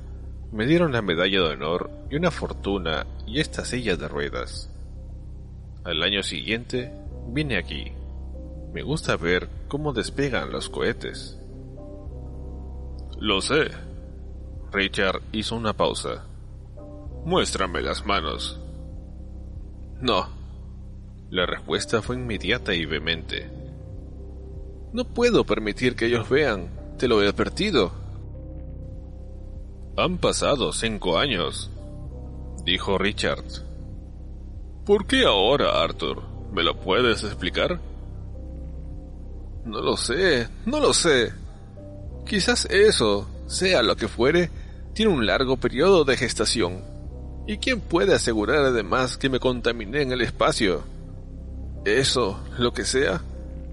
Me 0.51 0.65
dieron 0.65 0.91
la 0.91 1.03
medalla 1.03 1.39
de 1.39 1.53
honor 1.53 1.91
y 2.09 2.15
una 2.15 2.31
fortuna 2.31 3.05
y 3.27 3.39
esta 3.39 3.63
silla 3.63 3.95
de 3.95 4.07
ruedas. 4.07 4.71
Al 5.83 6.01
año 6.01 6.23
siguiente 6.23 6.91
vine 7.27 7.57
aquí. 7.57 7.91
Me 8.73 8.81
gusta 8.81 9.17
ver 9.17 9.49
cómo 9.67 9.93
despegan 9.93 10.51
los 10.51 10.67
cohetes. 10.67 11.39
Lo 13.19 13.39
sé. 13.39 13.69
Richard 14.71 15.21
hizo 15.31 15.55
una 15.55 15.73
pausa. 15.73 16.25
Muéstrame 17.23 17.81
las 17.81 18.03
manos. 18.03 18.59
No. 20.01 20.27
La 21.29 21.45
respuesta 21.45 22.01
fue 22.01 22.15
inmediata 22.15 22.73
y 22.73 22.85
vehemente. 22.85 23.47
No 24.91 25.05
puedo 25.05 25.43
permitir 25.43 25.95
que 25.95 26.07
ellos 26.07 26.27
vean. 26.27 26.78
Te 26.99 27.07
lo 27.07 27.23
he 27.23 27.29
advertido. 27.29 27.93
Han 29.95 30.17
pasado 30.17 30.73
cinco 30.73 31.17
años, 31.17 31.71
dijo 32.65 32.97
Richard. 32.97 33.45
¿Por 34.85 35.07
qué 35.07 35.23
ahora, 35.23 35.81
Arthur? 35.81 36.21
¿Me 36.51 36.61
lo 36.61 36.77
puedes 36.77 37.23
explicar? 37.23 37.79
No 39.63 39.79
lo 39.79 39.95
sé, 39.95 40.49
no 40.65 40.81
lo 40.81 40.93
sé. 40.93 41.31
Quizás 42.25 42.65
eso, 42.65 43.29
sea 43.47 43.81
lo 43.81 43.95
que 43.95 44.09
fuere, 44.09 44.49
tiene 44.93 45.13
un 45.13 45.25
largo 45.25 45.55
periodo 45.55 46.03
de 46.03 46.17
gestación. 46.17 46.83
¿Y 47.47 47.59
quién 47.59 47.79
puede 47.79 48.13
asegurar 48.13 48.65
además 48.65 49.17
que 49.17 49.29
me 49.29 49.39
contaminé 49.39 50.01
en 50.01 50.11
el 50.11 50.19
espacio? 50.19 50.83
Eso, 51.85 52.41
lo 52.57 52.73
que 52.73 52.83
sea, 52.83 53.21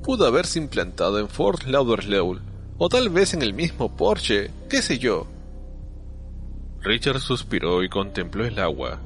pudo 0.05 0.27
haberse 0.27 0.61
implantado 0.61 1.19
en 1.19 1.29
Fort 1.29 1.65
Lauderdale, 1.65 2.41
o 2.79 2.89
tal 2.89 3.09
vez 3.09 3.35
en 3.35 3.43
el 3.43 3.55
mismo 3.55 3.95
Porsche, 3.97 4.51
qué 4.69 4.83
sé 4.83 4.99
yo. 4.99 5.27
Richard 6.81 7.21
suspiró 7.21 7.83
y 7.83 7.89
contempló 7.89 8.45
el 8.45 8.59
agua, 8.59 9.01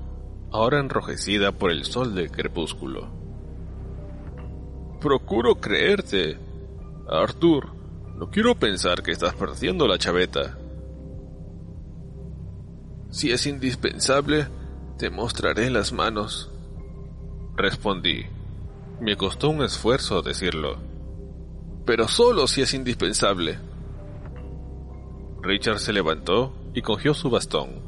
ahora 0.51 0.81
enrojecida 0.81 1.53
por 1.53 1.71
el 1.71 1.85
sol 1.85 2.15
del 2.15 2.31
crepúsculo. 2.31 3.09
Procuro 5.01 5.55
creerte. 5.55 6.39
Arthur, 7.09 7.73
no 8.17 8.31
quiero 8.31 8.55
pensar 8.55 9.03
que 9.03 9.13
estás 9.13 9.35
perdiendo 9.35 9.89
la 9.89 9.99
chaveta. 9.99 10.59
Si 13.11 13.33
es 13.33 13.47
indispensable, 13.47 14.47
te 14.99 15.11
mostraré 15.11 15.71
las 15.71 15.93
manos. 15.93 16.51
Respondí. 17.57 18.27
Me 19.01 19.17
costó 19.17 19.49
un 19.49 19.63
esfuerzo 19.63 20.21
decirlo. 20.21 20.90
Pero 21.85 22.09
solo 22.09 22.47
si 22.47 22.63
es 22.63 22.75
indispensable. 22.75 23.59
Richard 25.43 25.79
se 25.79 25.93
levantó 25.93 26.55
y 26.75 26.83
cogió 26.83 27.15
su 27.15 27.31
bastón. 27.31 27.83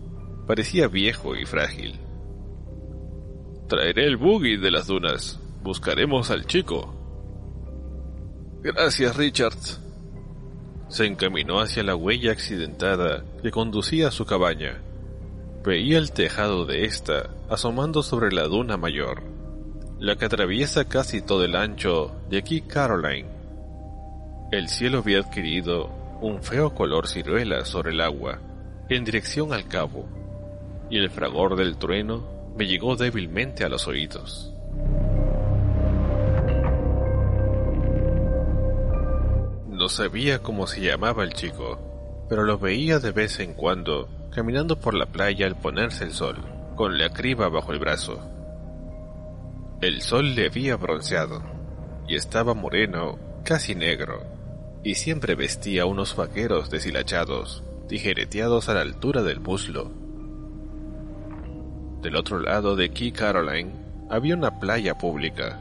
Parecía 0.47 0.89
viejo 0.89 1.37
y 1.37 1.45
frágil. 1.45 2.01
Traeré 3.69 4.07
el 4.07 4.17
buggy 4.17 4.57
de 4.57 4.71
las 4.71 4.87
dunas. 4.87 5.41
Buscaremos 5.63 6.31
al 6.31 6.47
chico. 6.47 6.95
Gracias, 8.63 9.17
Richard. 9.17 9.57
Se 10.89 11.07
encaminó 11.07 11.61
hacia 11.61 11.83
la 11.83 11.97
huella 11.97 12.33
accidentada 12.33 13.25
que 13.43 13.51
conducía 13.51 14.09
a 14.09 14.11
su 14.11 14.27
cabaña. 14.27 14.83
Veía 15.65 15.99
el 15.99 16.13
tejado 16.13 16.67
de 16.67 16.85
ésta 16.85 17.31
asomando 17.49 18.03
sobre 18.03 18.33
la 18.33 18.43
duna 18.45 18.77
mayor, 18.77 19.23
la 20.01 20.17
que 20.17 20.25
atraviesa 20.25 20.89
casi 20.89 21.23
todo 21.23 21.45
el 21.45 21.57
ancho 21.57 22.13
de 22.29 22.39
aquí 22.39 22.61
Caroline. 22.61 23.42
El 24.52 24.68
cielo 24.68 24.99
había 24.99 25.21
adquirido 25.21 25.88
un 26.21 26.42
feo 26.42 26.75
color 26.75 27.09
ciruela 27.09 27.64
sobre 27.64 27.92
el 27.92 28.02
agua, 28.02 28.38
en 28.90 29.02
dirección 29.02 29.54
al 29.54 29.66
cabo, 29.66 30.06
y 30.90 30.99
el 30.99 31.09
fragor 31.09 31.56
del 31.56 31.78
trueno 31.78 32.52
me 32.54 32.66
llegó 32.66 32.94
débilmente 32.97 33.64
a 33.64 33.71
los 33.71 33.88
oídos. 33.88 34.52
No 39.71 39.88
sabía 39.88 40.40
cómo 40.40 40.66
se 40.66 40.82
llamaba 40.82 41.25
el 41.25 41.32
chico, 41.32 42.26
pero 42.28 42.42
lo 42.42 42.59
veía 42.59 42.99
de 42.99 43.12
vez 43.12 43.40
en 43.40 43.54
cuando 43.54 44.11
caminando 44.35 44.78
por 44.78 44.92
la 44.92 45.06
playa 45.06 45.47
al 45.47 45.59
ponerse 45.59 46.04
el 46.04 46.12
sol, 46.12 46.37
con 46.76 46.99
la 46.99 47.09
criba 47.09 47.49
bajo 47.49 47.73
el 47.73 47.78
brazo. 47.78 48.21
El 49.80 50.02
sol 50.02 50.35
le 50.35 50.44
había 50.44 50.76
bronceado, 50.76 51.42
y 52.06 52.16
estaba 52.16 52.52
moreno, 52.52 53.18
casi 53.44 53.75
negro, 53.75 54.32
y 54.85 54.95
siempre 54.97 55.35
vestía 55.35 55.87
unos 55.87 56.17
vaqueros 56.17 56.71
deshilachados, 56.71 57.62
tijereteados 57.89 58.69
a 58.69 58.75
la 58.75 58.81
altura 58.81 59.23
del 59.23 59.41
muslo. 59.41 59.91
Del 62.01 62.17
otro 62.17 62.41
lado 62.41 62.75
de 62.75 62.91
Key 62.91 63.12
Caroline 63.12 63.73
había 64.11 64.35
una 64.35 64.59
playa 64.59 64.99
pública, 64.99 65.61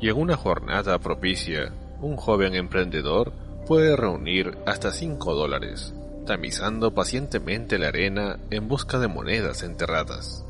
y 0.00 0.08
en 0.08 0.16
una 0.16 0.36
jornada 0.36 0.98
propicia, 0.98 1.72
un 2.00 2.16
joven 2.16 2.54
emprendedor 2.54 3.32
puede 3.66 3.96
reunir 3.96 4.58
hasta 4.66 4.92
cinco 4.92 5.34
dólares 5.34 5.94
tamizando 6.28 6.92
pacientemente 6.92 7.78
la 7.78 7.88
arena 7.88 8.38
en 8.50 8.68
busca 8.68 8.98
de 8.98 9.08
monedas 9.08 9.62
enterradas. 9.62 10.44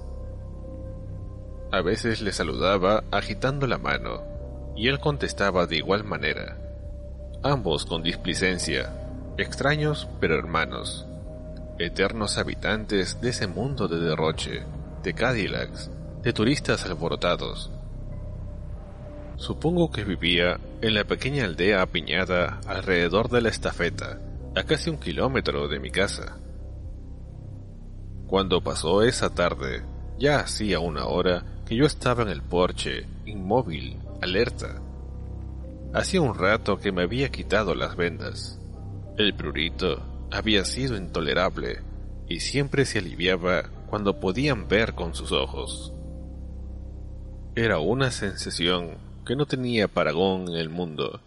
A 1.70 1.80
veces 1.82 2.20
le 2.20 2.32
saludaba 2.32 3.04
agitando 3.12 3.68
la 3.68 3.78
mano, 3.78 4.24
y 4.74 4.88
él 4.88 4.98
contestaba 4.98 5.66
de 5.66 5.76
igual 5.76 6.02
manera, 6.02 6.58
ambos 7.42 7.86
con 7.86 8.02
displicencia, 8.02 8.92
extraños 9.36 10.08
pero 10.20 10.36
hermanos, 10.36 11.06
eternos 11.78 12.38
habitantes 12.38 13.20
de 13.20 13.30
ese 13.30 13.46
mundo 13.46 13.88
de 13.88 14.00
derroche, 14.00 14.64
de 15.02 15.14
Cadillacs, 15.14 15.90
de 16.22 16.32
turistas 16.32 16.84
alborotados. 16.84 17.70
Supongo 19.36 19.90
que 19.92 20.02
vivía 20.02 20.58
en 20.82 20.94
la 20.94 21.04
pequeña 21.04 21.44
aldea 21.44 21.82
apiñada 21.82 22.60
alrededor 22.66 23.28
de 23.28 23.40
la 23.40 23.50
estafeta, 23.50 24.18
a 24.56 24.64
casi 24.64 24.90
un 24.90 24.98
kilómetro 24.98 25.68
de 25.68 25.78
mi 25.78 25.90
casa. 25.90 26.36
Cuando 28.26 28.60
pasó 28.60 29.02
esa 29.04 29.30
tarde, 29.30 29.84
ya 30.18 30.40
hacía 30.40 30.80
una 30.80 31.06
hora 31.06 31.44
que 31.64 31.76
yo 31.76 31.86
estaba 31.86 32.24
en 32.24 32.30
el 32.30 32.42
porche, 32.42 33.06
inmóvil, 33.24 33.98
alerta. 34.20 34.82
Hacía 35.94 36.20
un 36.20 36.34
rato 36.34 36.78
que 36.78 36.92
me 36.92 37.02
había 37.02 37.30
quitado 37.30 37.74
las 37.74 37.96
vendas. 37.96 38.60
El 39.16 39.34
prurito 39.34 40.02
había 40.30 40.64
sido 40.66 40.96
intolerable 40.96 41.80
y 42.28 42.40
siempre 42.40 42.84
se 42.84 42.98
aliviaba 42.98 43.70
cuando 43.88 44.20
podían 44.20 44.68
ver 44.68 44.94
con 44.94 45.14
sus 45.14 45.32
ojos. 45.32 45.94
Era 47.54 47.78
una 47.78 48.10
sensación 48.10 48.98
que 49.24 49.34
no 49.34 49.46
tenía 49.46 49.88
paragón 49.88 50.48
en 50.48 50.56
el 50.56 50.68
mundo, 50.68 51.20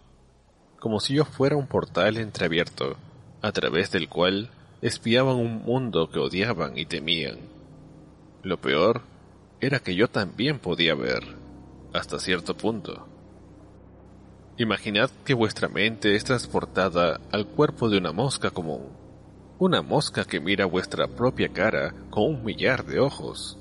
como 0.78 1.00
si 1.00 1.14
yo 1.14 1.24
fuera 1.24 1.56
un 1.56 1.66
portal 1.66 2.16
entreabierto 2.16 2.96
a 3.42 3.50
través 3.50 3.90
del 3.90 4.08
cual 4.08 4.50
espiaban 4.80 5.36
un 5.36 5.62
mundo 5.62 6.08
que 6.10 6.20
odiaban 6.20 6.78
y 6.78 6.86
temían. 6.86 7.38
Lo 8.44 8.60
peor 8.60 9.02
era 9.60 9.80
que 9.80 9.96
yo 9.96 10.08
también 10.08 10.60
podía 10.60 10.94
ver, 10.94 11.22
hasta 11.92 12.20
cierto 12.20 12.56
punto. 12.56 13.11
Imaginad 14.58 15.10
que 15.24 15.34
vuestra 15.34 15.68
mente 15.68 16.14
es 16.14 16.24
transportada 16.24 17.20
al 17.30 17.46
cuerpo 17.46 17.88
de 17.88 17.98
una 17.98 18.12
mosca 18.12 18.50
común, 18.50 18.88
una 19.58 19.82
mosca 19.82 20.24
que 20.24 20.40
mira 20.40 20.66
vuestra 20.66 21.08
propia 21.08 21.48
cara 21.48 21.94
con 22.10 22.24
un 22.24 22.44
millar 22.44 22.84
de 22.84 23.00
ojos. 23.00 23.58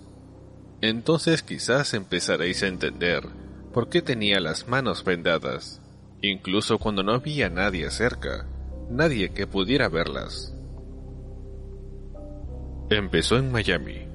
Entonces 0.82 1.44
quizás 1.44 1.94
empezaréis 1.94 2.64
a 2.64 2.68
entender 2.68 3.28
por 3.74 3.90
qué 3.90 4.02
tenía 4.02 4.40
las 4.40 4.68
manos 4.68 5.04
vendadas, 5.04 5.82
incluso 6.22 6.78
cuando 6.78 7.04
no 7.04 7.14
había 7.14 7.50
nadie 7.50 7.90
cerca 7.90 8.46
nadie 8.92 9.30
que 9.30 9.48
pudiera 9.48 9.90
verlas. 9.90 10.54
Empezó 12.90 13.38
en 13.38 13.52
Miami. 13.52 14.08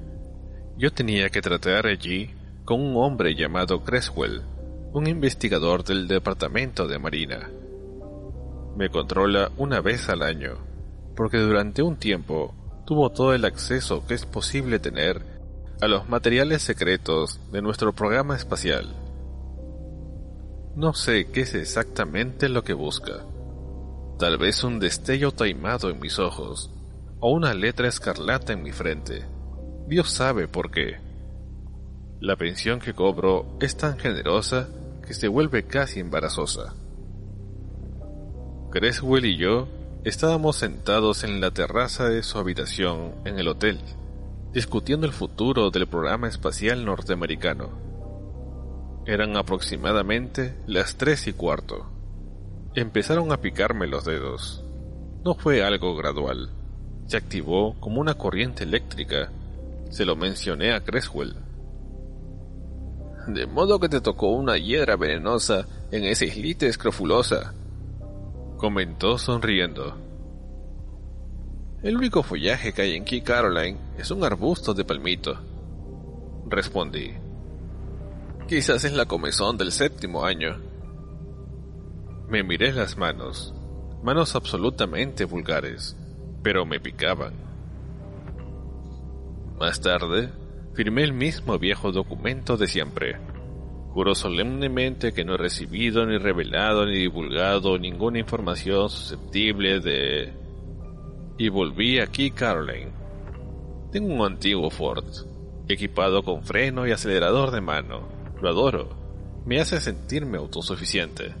Yo 0.77 0.91
tenía 0.91 1.29
que 1.29 1.41
tratar 1.41 1.87
allí 1.87 2.29
con 2.63 2.79
un 2.79 2.95
hombre 2.97 3.33
llamado 3.33 3.83
Creswell, 3.83 4.43
un 4.93 5.07
investigador 5.07 5.83
del 5.83 6.07
Departamento 6.07 6.87
de 6.87 6.99
Marina. 6.99 7.49
Me 8.75 8.89
controla 8.89 9.51
una 9.57 9.81
vez 9.81 10.09
al 10.09 10.21
año, 10.21 10.57
porque 11.15 11.37
durante 11.37 11.81
un 11.81 11.97
tiempo 11.97 12.53
tuvo 12.85 13.11
todo 13.11 13.33
el 13.33 13.45
acceso 13.45 14.05
que 14.05 14.13
es 14.13 14.25
posible 14.25 14.79
tener 14.79 15.21
a 15.81 15.87
los 15.87 16.07
materiales 16.09 16.61
secretos 16.61 17.39
de 17.51 17.61
nuestro 17.61 17.93
programa 17.93 18.35
espacial. 18.35 18.95
No 20.75 20.93
sé 20.93 21.27
qué 21.31 21.41
es 21.41 21.55
exactamente 21.55 22.49
lo 22.49 22.63
que 22.63 22.73
busca 22.73 23.23
Tal 24.17 24.39
vez 24.39 24.63
un 24.63 24.79
destello 24.79 25.31
taimado 25.31 25.91
en 25.91 25.99
mis 25.99 26.17
ojos, 26.17 26.71
o 27.19 27.31
una 27.31 27.53
letra 27.53 27.87
escarlata 27.87 28.51
en 28.51 28.63
mi 28.63 28.71
frente. 28.71 29.23
Dios 29.85 30.09
sabe 30.09 30.47
por 30.47 30.71
qué. 30.71 30.97
La 32.19 32.35
pensión 32.35 32.79
que 32.79 32.93
cobro 32.93 33.45
es 33.61 33.77
tan 33.77 33.99
generosa 33.99 34.69
que 35.05 35.13
se 35.13 35.27
vuelve 35.27 35.67
casi 35.67 35.99
embarazosa. 35.99 36.73
Creswell 38.71 39.25
y 39.25 39.37
yo 39.37 39.67
estábamos 40.03 40.55
sentados 40.55 41.23
en 41.23 41.39
la 41.39 41.51
terraza 41.51 42.09
de 42.09 42.23
su 42.23 42.39
habitación 42.39 43.13
en 43.23 43.37
el 43.37 43.47
hotel, 43.47 43.79
discutiendo 44.51 45.05
el 45.05 45.13
futuro 45.13 45.69
del 45.69 45.85
programa 45.85 46.27
espacial 46.27 46.85
norteamericano. 46.85 47.69
Eran 49.05 49.37
aproximadamente 49.37 50.55
las 50.65 50.97
tres 50.97 51.27
y 51.27 51.33
cuarto. 51.33 51.85
Empezaron 52.73 53.31
a 53.31 53.37
picarme 53.37 53.85
los 53.85 54.05
dedos. 54.05 54.63
No 55.23 55.35
fue 55.35 55.63
algo 55.63 55.95
gradual. 55.95 56.49
Se 57.05 57.15
activó 57.15 57.79
como 57.79 58.01
una 58.01 58.15
corriente 58.15 58.63
eléctrica. 58.63 59.31
Se 59.91 60.03
lo 60.03 60.15
mencioné 60.15 60.73
a 60.73 60.83
Creswell. 60.83 61.46
De 63.27 63.45
modo 63.45 63.77
que 63.79 63.89
te 63.89 63.99
tocó 63.99 64.27
una 64.29 64.57
hiedra 64.57 64.95
venenosa 64.95 65.67
en 65.91 66.05
esa 66.05 66.23
islita 66.23 66.65
escrofulosa, 66.65 67.53
comentó 68.55 69.17
sonriendo. 69.17 69.97
El 71.83 71.97
único 71.97 72.23
follaje 72.23 72.71
que 72.71 72.83
hay 72.83 72.95
en 72.95 73.03
Key 73.03 73.21
Caroline 73.21 73.77
es 73.97 74.11
un 74.11 74.23
arbusto 74.23 74.73
de 74.73 74.85
palmito. 74.85 75.37
Respondí. 76.47 77.11
Quizás 78.47 78.85
es 78.85 78.93
la 78.93 79.05
comezón 79.05 79.57
del 79.57 79.73
séptimo 79.73 80.23
año. 80.25 80.57
Me 82.29 82.43
miré 82.43 82.71
las 82.71 82.97
manos, 82.97 83.53
manos 84.03 84.35
absolutamente 84.35 85.25
vulgares, 85.25 85.97
pero 86.41 86.65
me 86.65 86.79
picaban. 86.79 87.33
Más 89.59 89.81
tarde, 89.81 90.29
Firmé 90.77 91.01
el 91.01 91.11
mismo 91.11 91.57
viejo 91.57 91.91
documento 91.91 92.55
de 92.55 92.67
siempre. 92.67 93.17
Juro 93.93 94.13
solemnemente 94.13 95.11
que 95.11 95.25
no 95.25 95.33
he 95.33 95.37
recibido 95.37 96.05
ni 96.05 96.19
revelado 96.19 96.85
ni 96.85 96.99
divulgado 96.99 97.79
ninguna 97.79 98.19
información 98.19 98.87
susceptible 98.87 99.79
de... 99.79 100.33
Y 101.39 101.49
volví 101.49 101.99
aquí, 101.99 102.29
Caroline. 102.29 102.91
Tengo 103.91 104.13
un 104.13 104.21
antiguo 104.21 104.69
Ford, 104.69 105.03
equipado 105.67 106.21
con 106.21 106.43
freno 106.43 106.85
y 106.85 106.91
acelerador 106.91 107.49
de 107.49 107.61
mano. 107.61 108.07
Lo 108.39 108.49
adoro. 108.49 108.89
Me 109.47 109.59
hace 109.59 109.81
sentirme 109.81 110.37
autosuficiente. 110.37 111.33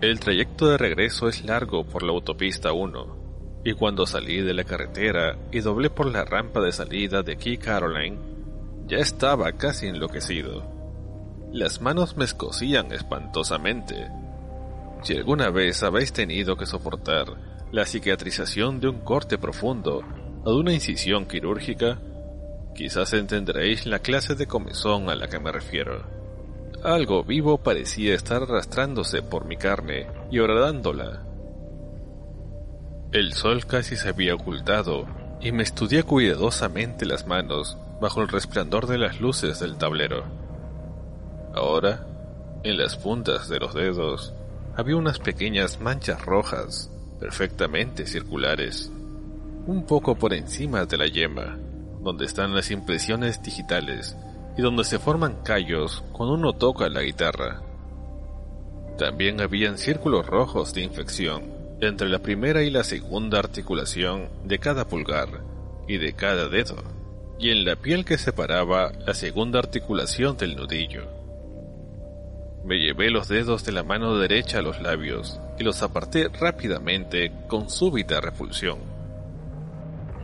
El 0.00 0.20
trayecto 0.20 0.68
de 0.68 0.78
regreso 0.78 1.26
es 1.28 1.44
largo 1.44 1.82
por 1.82 2.04
la 2.04 2.12
autopista 2.12 2.72
1, 2.72 3.17
y 3.64 3.74
cuando 3.74 4.06
salí 4.06 4.40
de 4.40 4.54
la 4.54 4.64
carretera 4.64 5.36
y 5.50 5.60
doblé 5.60 5.90
por 5.90 6.06
la 6.06 6.24
rampa 6.24 6.60
de 6.60 6.72
salida 6.72 7.22
de 7.22 7.36
Key 7.36 7.58
Caroline, 7.58 8.18
ya 8.86 8.98
estaba 8.98 9.52
casi 9.52 9.86
enloquecido. 9.86 10.64
Las 11.52 11.80
manos 11.80 12.16
me 12.16 12.24
escocían 12.24 12.92
espantosamente. 12.92 14.08
Si 15.02 15.14
alguna 15.16 15.50
vez 15.50 15.82
habéis 15.82 16.12
tenido 16.12 16.56
que 16.56 16.66
soportar 16.66 17.26
la 17.70 17.84
cicatrización 17.84 18.80
de 18.80 18.88
un 18.88 19.00
corte 19.00 19.38
profundo 19.38 20.02
o 20.44 20.50
de 20.50 20.56
una 20.56 20.72
incisión 20.72 21.26
quirúrgica, 21.26 22.00
quizás 22.74 23.12
entenderéis 23.12 23.86
la 23.86 23.98
clase 23.98 24.34
de 24.34 24.46
comezón 24.46 25.10
a 25.10 25.14
la 25.14 25.28
que 25.28 25.38
me 25.38 25.52
refiero. 25.52 26.06
Algo 26.82 27.24
vivo 27.24 27.58
parecía 27.58 28.14
estar 28.14 28.42
arrastrándose 28.42 29.22
por 29.22 29.44
mi 29.44 29.56
carne 29.56 30.06
y 30.30 30.38
horadándola. 30.38 31.27
El 33.10 33.32
sol 33.32 33.64
casi 33.64 33.96
se 33.96 34.10
había 34.10 34.34
ocultado 34.34 35.06
y 35.40 35.50
me 35.50 35.62
estudié 35.62 36.02
cuidadosamente 36.02 37.06
las 37.06 37.26
manos 37.26 37.78
bajo 38.02 38.20
el 38.20 38.28
resplandor 38.28 38.86
de 38.86 38.98
las 38.98 39.18
luces 39.18 39.60
del 39.60 39.78
tablero. 39.78 40.24
Ahora, 41.54 42.06
en 42.64 42.76
las 42.76 42.96
puntas 42.96 43.48
de 43.48 43.60
los 43.60 43.72
dedos, 43.72 44.34
había 44.76 44.96
unas 44.96 45.20
pequeñas 45.20 45.80
manchas 45.80 46.22
rojas, 46.26 46.92
perfectamente 47.18 48.06
circulares, 48.06 48.92
un 49.66 49.86
poco 49.86 50.14
por 50.16 50.34
encima 50.34 50.84
de 50.84 50.98
la 50.98 51.06
yema, 51.06 51.56
donde 52.02 52.26
están 52.26 52.54
las 52.54 52.70
impresiones 52.70 53.42
digitales 53.42 54.18
y 54.58 54.60
donde 54.60 54.84
se 54.84 54.98
forman 54.98 55.42
callos 55.42 56.04
cuando 56.12 56.34
uno 56.34 56.52
toca 56.52 56.90
la 56.90 57.00
guitarra. 57.00 57.62
También 58.98 59.40
habían 59.40 59.78
círculos 59.78 60.26
rojos 60.26 60.74
de 60.74 60.82
infección 60.82 61.57
entre 61.80 62.08
la 62.08 62.18
primera 62.18 62.62
y 62.62 62.70
la 62.70 62.84
segunda 62.84 63.38
articulación 63.38 64.28
de 64.44 64.58
cada 64.58 64.86
pulgar 64.86 65.28
y 65.86 65.98
de 65.98 66.12
cada 66.14 66.48
dedo, 66.48 66.76
y 67.38 67.50
en 67.50 67.64
la 67.64 67.76
piel 67.76 68.04
que 68.04 68.18
separaba 68.18 68.92
la 69.06 69.14
segunda 69.14 69.58
articulación 69.60 70.36
del 70.36 70.56
nudillo. 70.56 71.06
Me 72.64 72.78
llevé 72.78 73.10
los 73.10 73.28
dedos 73.28 73.64
de 73.64 73.72
la 73.72 73.84
mano 73.84 74.18
derecha 74.18 74.58
a 74.58 74.62
los 74.62 74.82
labios 74.82 75.40
y 75.58 75.64
los 75.64 75.82
aparté 75.82 76.28
rápidamente 76.28 77.32
con 77.46 77.70
súbita 77.70 78.20
repulsión. 78.20 78.78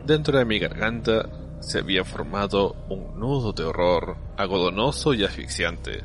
Dentro 0.05 0.37
de 0.37 0.45
mi 0.45 0.59
garganta 0.59 1.27
se 1.61 1.79
había 1.79 2.03
formado 2.03 2.75
un 2.89 3.19
nudo 3.19 3.53
de 3.53 3.63
horror 3.63 4.17
agodonoso 4.37 5.13
y 5.13 5.23
asfixiante. 5.23 6.03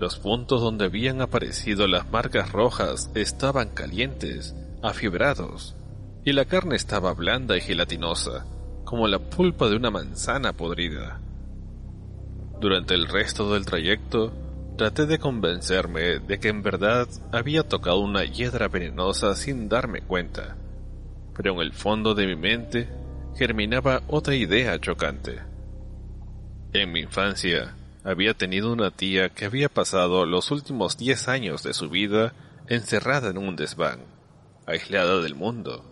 Los 0.00 0.18
puntos 0.18 0.62
donde 0.62 0.86
habían 0.86 1.20
aparecido 1.20 1.86
las 1.86 2.10
marcas 2.10 2.52
rojas 2.52 3.10
estaban 3.14 3.68
calientes, 3.68 4.56
afibrados, 4.82 5.76
y 6.24 6.32
la 6.32 6.46
carne 6.46 6.76
estaba 6.76 7.12
blanda 7.12 7.58
y 7.58 7.60
gelatinosa, 7.60 8.46
como 8.86 9.06
la 9.08 9.18
pulpa 9.18 9.68
de 9.68 9.76
una 9.76 9.90
manzana 9.90 10.54
podrida. 10.54 11.20
Durante 12.58 12.94
el 12.94 13.08
resto 13.08 13.52
del 13.52 13.66
trayecto, 13.66 14.32
traté 14.78 15.04
de 15.04 15.18
convencerme 15.18 16.18
de 16.20 16.40
que 16.40 16.48
en 16.48 16.62
verdad 16.62 17.06
había 17.30 17.68
tocado 17.68 17.98
una 18.00 18.24
hiedra 18.24 18.68
venenosa 18.68 19.34
sin 19.34 19.68
darme 19.68 20.00
cuenta, 20.00 20.56
pero 21.36 21.52
en 21.52 21.60
el 21.60 21.74
fondo 21.74 22.14
de 22.14 22.26
mi 22.26 22.36
mente 22.36 22.88
germinaba 23.36 24.00
otra 24.08 24.34
idea 24.34 24.80
chocante. 24.80 25.40
En 26.72 26.90
mi 26.90 27.00
infancia 27.00 27.74
había 28.04 28.34
tenido 28.34 28.72
una 28.72 28.90
tía 28.90 29.28
que 29.28 29.44
había 29.44 29.68
pasado 29.68 30.24
los 30.24 30.50
últimos 30.50 30.96
diez 30.96 31.28
años 31.28 31.62
de 31.62 31.74
su 31.74 31.88
vida 31.88 32.32
encerrada 32.68 33.30
en 33.30 33.38
un 33.38 33.56
desván, 33.56 34.00
aislada 34.66 35.20
del 35.20 35.34
mundo. 35.34 35.84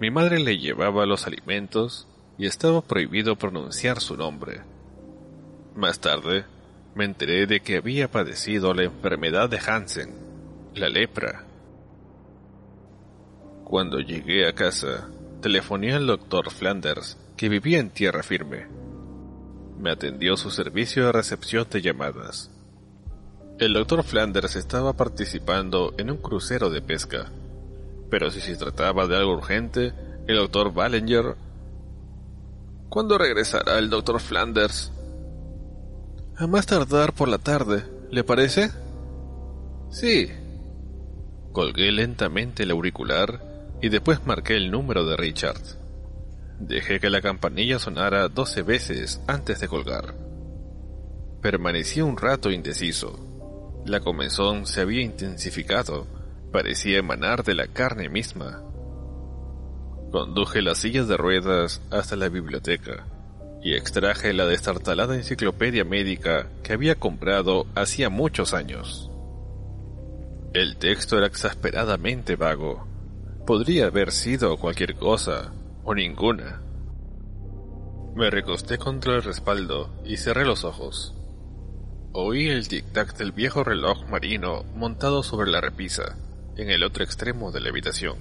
Mi 0.00 0.10
madre 0.10 0.40
le 0.40 0.58
llevaba 0.58 1.06
los 1.06 1.26
alimentos 1.26 2.08
y 2.36 2.46
estaba 2.46 2.82
prohibido 2.82 3.36
pronunciar 3.36 4.00
su 4.00 4.16
nombre. 4.16 4.62
Más 5.74 6.00
tarde, 6.00 6.44
me 6.94 7.04
enteré 7.04 7.46
de 7.46 7.60
que 7.60 7.76
había 7.76 8.10
padecido 8.10 8.74
la 8.74 8.84
enfermedad 8.84 9.48
de 9.48 9.58
Hansen, 9.58 10.14
la 10.74 10.88
lepra. 10.88 11.46
Cuando 13.64 14.00
llegué 14.00 14.46
a 14.46 14.52
casa, 14.52 15.08
telefoné 15.40 15.94
al 15.94 16.06
doctor 16.06 16.50
Flanders, 16.50 17.16
que 17.36 17.48
vivía 17.48 17.78
en 17.78 17.90
tierra 17.90 18.22
firme. 18.22 18.81
Me 19.82 19.90
atendió 19.90 20.36
su 20.36 20.52
servicio 20.52 21.06
de 21.06 21.10
recepción 21.10 21.66
de 21.68 21.82
llamadas. 21.82 22.52
El 23.58 23.72
doctor 23.72 24.04
Flanders 24.04 24.54
estaba 24.54 24.92
participando 24.92 25.92
en 25.98 26.12
un 26.12 26.18
crucero 26.18 26.70
de 26.70 26.80
pesca, 26.80 27.32
pero 28.08 28.30
si 28.30 28.40
se 28.40 28.54
trataba 28.54 29.08
de 29.08 29.16
algo 29.16 29.32
urgente, 29.32 29.92
el 30.28 30.36
doctor 30.36 30.72
Ballinger... 30.72 31.34
¿Cuándo 32.90 33.18
regresará 33.18 33.76
el 33.78 33.90
doctor 33.90 34.20
Flanders? 34.20 34.92
A 36.36 36.46
más 36.46 36.64
tardar 36.66 37.12
por 37.12 37.26
la 37.26 37.38
tarde, 37.38 37.82
¿le 38.12 38.22
parece? 38.22 38.70
Sí. 39.90 40.30
Colgué 41.50 41.90
lentamente 41.90 42.62
el 42.62 42.70
auricular 42.70 43.42
y 43.82 43.88
después 43.88 44.24
marqué 44.26 44.56
el 44.56 44.70
número 44.70 45.04
de 45.04 45.16
Richard. 45.16 45.81
Dejé 46.62 47.00
que 47.00 47.10
la 47.10 47.20
campanilla 47.20 47.80
sonara 47.80 48.28
doce 48.28 48.62
veces 48.62 49.20
antes 49.26 49.58
de 49.58 49.66
colgar. 49.66 50.14
Permanecí 51.40 52.00
un 52.00 52.16
rato 52.16 52.52
indeciso. 52.52 53.18
La 53.84 53.98
comezón 53.98 54.64
se 54.66 54.80
había 54.80 55.02
intensificado, 55.02 56.06
parecía 56.52 56.98
emanar 56.98 57.42
de 57.42 57.56
la 57.56 57.66
carne 57.66 58.08
misma. 58.08 58.62
Conduje 60.12 60.62
las 60.62 60.78
sillas 60.78 61.08
de 61.08 61.16
ruedas 61.16 61.82
hasta 61.90 62.14
la 62.14 62.28
biblioteca 62.28 63.06
y 63.60 63.74
extraje 63.74 64.32
la 64.32 64.46
destartalada 64.46 65.16
enciclopedia 65.16 65.84
médica 65.84 66.46
que 66.62 66.74
había 66.74 66.94
comprado 66.94 67.66
hacía 67.74 68.08
muchos 68.08 68.54
años. 68.54 69.10
El 70.54 70.76
texto 70.76 71.18
era 71.18 71.26
exasperadamente 71.26 72.36
vago 72.36 72.86
Podría 73.46 73.86
haber 73.86 74.12
sido 74.12 74.56
cualquier 74.56 74.94
cosa, 74.94 75.52
o 75.84 75.94
ninguna. 75.94 76.60
Me 78.14 78.30
recosté 78.30 78.78
contra 78.78 79.16
el 79.16 79.22
respaldo 79.22 79.90
y 80.04 80.16
cerré 80.16 80.44
los 80.44 80.64
ojos. 80.64 81.14
Oí 82.12 82.48
el 82.48 82.68
tic-tac 82.68 83.16
del 83.16 83.32
viejo 83.32 83.64
reloj 83.64 84.06
marino 84.08 84.64
montado 84.74 85.22
sobre 85.22 85.50
la 85.50 85.60
repisa, 85.60 86.16
en 86.56 86.70
el 86.70 86.84
otro 86.84 87.04
extremo 87.04 87.50
de 87.52 87.60
la 87.60 87.70
habitación. 87.70 88.18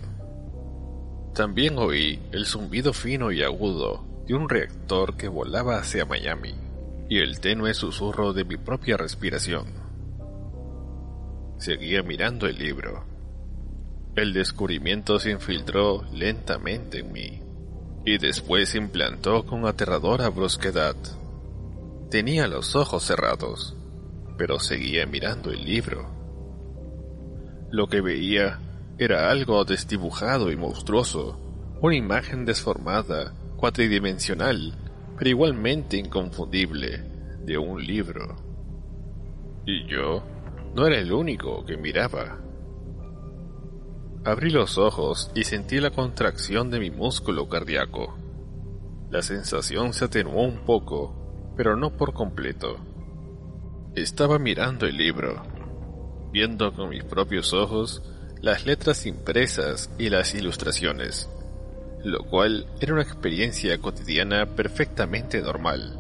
También 1.36 1.78
oí 1.78 2.20
el 2.32 2.46
zumbido 2.46 2.94
fino 2.94 3.32
y 3.32 3.44
agudo 3.44 4.06
de 4.28 4.36
un 4.36 4.50
reactor 4.50 5.18
que 5.18 5.28
volaba 5.28 5.78
hacia 5.78 6.06
Miami 6.06 6.56
y 7.10 7.20
el 7.20 7.40
tenue 7.42 7.74
susurro 7.74 8.34
de 8.34 8.46
mi 8.46 8.58
propia 8.58 8.96
respiración. 8.96 9.68
Seguía 11.58 12.02
mirando 12.02 12.48
el 12.48 12.58
libro 12.58 13.12
el 14.16 14.34
descubrimiento 14.34 15.20
se 15.20 15.32
infiltró 15.32 16.04
lentamente 16.12 17.00
en 17.00 17.14
mí 17.14 17.41
y 18.06 18.18
después 18.18 18.76
implantó 18.76 19.46
con 19.46 19.66
aterradora 19.66 20.30
brusquedad. 20.30 20.96
Tenía 22.10 22.48
los 22.48 22.76
ojos 22.76 23.04
cerrados, 23.04 23.76
pero 24.38 24.60
seguía 24.60 25.06
mirando 25.06 25.52
el 25.52 25.64
libro. 25.64 26.10
Lo 27.70 27.88
que 27.88 28.02
veía 28.02 28.60
era 28.98 29.30
algo 29.32 29.64
desdibujado 29.64 30.52
y 30.52 30.58
monstruoso, 30.58 31.40
una 31.82 31.96
imagen 31.96 32.46
desformada, 32.46 33.34
cuatridimensional, 33.56 34.76
pero 35.18 35.30
igualmente 35.30 35.98
inconfundible, 35.98 37.04
de 37.46 37.58
un 37.58 37.84
libro. 37.84 38.36
Y 39.66 39.88
yo 39.88 40.24
no 40.76 40.88
era 40.88 40.98
el 40.98 41.12
único 41.12 41.66
que 41.66 41.78
miraba. 41.78 42.40
Abrí 44.24 44.52
los 44.52 44.78
ojos 44.78 45.32
y 45.34 45.46
sentí 45.46 45.80
la 45.80 45.90
contracción 45.90 46.70
de 46.70 46.80
mi 46.80 46.92
músculo 46.92 47.50
cardíaco. 47.50 48.16
La 49.10 49.24
sensación 49.24 49.94
se 49.94 50.06
atenuó 50.06 50.44
un 50.44 50.64
poco, 50.64 51.54
pero 51.58 51.76
no 51.76 51.98
por 51.98 52.14
completo. 52.14 52.78
Estaba 53.96 54.38
mirando 54.38 54.86
el 54.86 54.96
libro, 54.96 55.42
viendo 56.32 56.72
con 56.72 56.90
mis 56.90 57.04
propios 57.04 57.52
ojos 57.52 58.04
las 58.42 58.68
letras 58.68 59.08
impresas 59.08 59.90
y 59.98 60.10
las 60.10 60.36
ilustraciones. 60.36 61.28
lo 62.04 62.24
cual 62.24 62.66
era 62.80 62.94
una 62.94 63.04
experiencia 63.04 63.78
cotidiana 63.78 64.48
perfectamente 64.56 65.40
normal. 65.40 66.00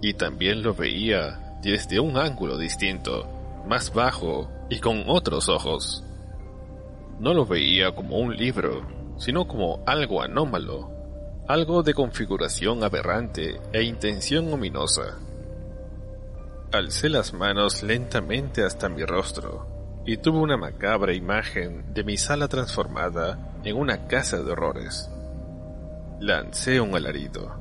Y 0.00 0.14
también 0.14 0.62
lo 0.62 0.74
veía 0.74 1.58
desde 1.62 2.00
un 2.00 2.16
ángulo 2.16 2.56
distinto, 2.56 3.28
más 3.66 3.92
bajo 3.92 4.50
y 4.70 4.78
con 4.78 5.04
otros 5.08 5.50
ojos. 5.50 6.05
No 7.18 7.32
lo 7.32 7.46
veía 7.46 7.94
como 7.94 8.18
un 8.18 8.36
libro, 8.36 8.86
sino 9.16 9.48
como 9.48 9.82
algo 9.86 10.22
anómalo, 10.22 10.90
algo 11.48 11.82
de 11.82 11.94
configuración 11.94 12.84
aberrante 12.84 13.60
e 13.72 13.82
intención 13.82 14.52
ominosa. 14.52 15.18
Alcé 16.72 17.08
las 17.08 17.32
manos 17.32 17.82
lentamente 17.82 18.64
hasta 18.64 18.88
mi 18.88 19.04
rostro 19.04 20.02
y 20.04 20.18
tuve 20.18 20.38
una 20.38 20.56
macabra 20.56 21.14
imagen 21.14 21.92
de 21.94 22.04
mi 22.04 22.16
sala 22.16 22.48
transformada 22.48 23.58
en 23.64 23.76
una 23.76 24.06
casa 24.06 24.42
de 24.42 24.52
horrores. 24.52 25.10
Lancé 26.20 26.80
un 26.80 26.94
alarido. 26.94 27.58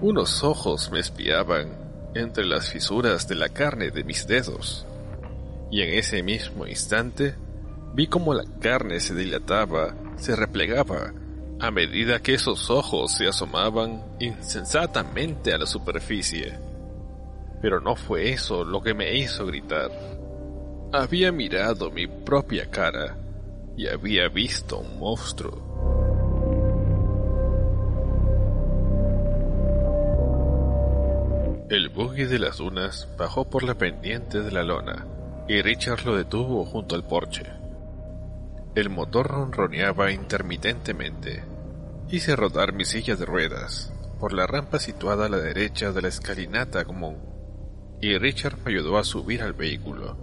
Unos 0.00 0.44
ojos 0.44 0.90
me 0.90 1.00
espiaban 1.00 2.10
entre 2.14 2.44
las 2.44 2.70
fisuras 2.70 3.28
de 3.28 3.34
la 3.34 3.48
carne 3.50 3.90
de 3.90 4.04
mis 4.04 4.26
dedos, 4.26 4.86
y 5.70 5.82
en 5.82 5.98
ese 5.98 6.22
mismo 6.22 6.66
instante 6.66 7.34
vi 7.96 8.06
como 8.08 8.34
la 8.34 8.44
carne 8.60 9.00
se 9.00 9.14
dilataba, 9.14 9.94
se 10.16 10.36
replegaba, 10.36 11.14
a 11.58 11.70
medida 11.70 12.20
que 12.20 12.34
esos 12.34 12.68
ojos 12.68 13.12
se 13.12 13.26
asomaban 13.26 14.04
insensatamente 14.20 15.54
a 15.54 15.58
la 15.58 15.64
superficie. 15.64 16.58
Pero 17.62 17.80
no 17.80 17.96
fue 17.96 18.32
eso 18.32 18.64
lo 18.64 18.82
que 18.82 18.92
me 18.92 19.16
hizo 19.16 19.46
gritar. 19.46 19.90
Había 20.92 21.32
mirado 21.32 21.90
mi 21.90 22.06
propia 22.06 22.70
cara 22.70 23.16
y 23.78 23.88
había 23.88 24.28
visto 24.28 24.76
un 24.80 24.98
monstruo. 24.98 25.64
El 31.70 31.88
buggy 31.88 32.24
de 32.24 32.38
las 32.38 32.58
dunas 32.58 33.08
bajó 33.16 33.48
por 33.48 33.62
la 33.62 33.74
pendiente 33.74 34.42
de 34.42 34.52
la 34.52 34.62
lona 34.62 35.06
y 35.48 35.62
Richard 35.62 36.04
lo 36.04 36.14
detuvo 36.14 36.66
junto 36.66 36.94
al 36.94 37.02
porche. 37.02 37.56
El 38.76 38.90
motor 38.90 39.28
ronroneaba 39.28 40.12
intermitentemente. 40.12 41.42
Hice 42.10 42.36
rodar 42.36 42.74
mi 42.74 42.84
silla 42.84 43.16
de 43.16 43.24
ruedas 43.24 43.90
por 44.20 44.34
la 44.34 44.46
rampa 44.46 44.78
situada 44.78 45.24
a 45.24 45.28
la 45.30 45.38
derecha 45.38 45.92
de 45.92 46.02
la 46.02 46.08
escalinata 46.08 46.84
común 46.84 47.16
y 48.02 48.18
Richard 48.18 48.58
me 48.62 48.72
ayudó 48.72 48.98
a 48.98 49.04
subir 49.04 49.40
al 49.40 49.54
vehículo. 49.54 50.14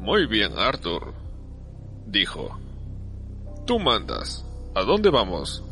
Muy 0.00 0.26
bien, 0.26 0.58
Arthur, 0.58 1.14
dijo. 2.08 2.58
Tú 3.64 3.78
mandas. 3.78 4.44
¿A 4.74 4.82
dónde 4.82 5.08
vamos? 5.08 5.62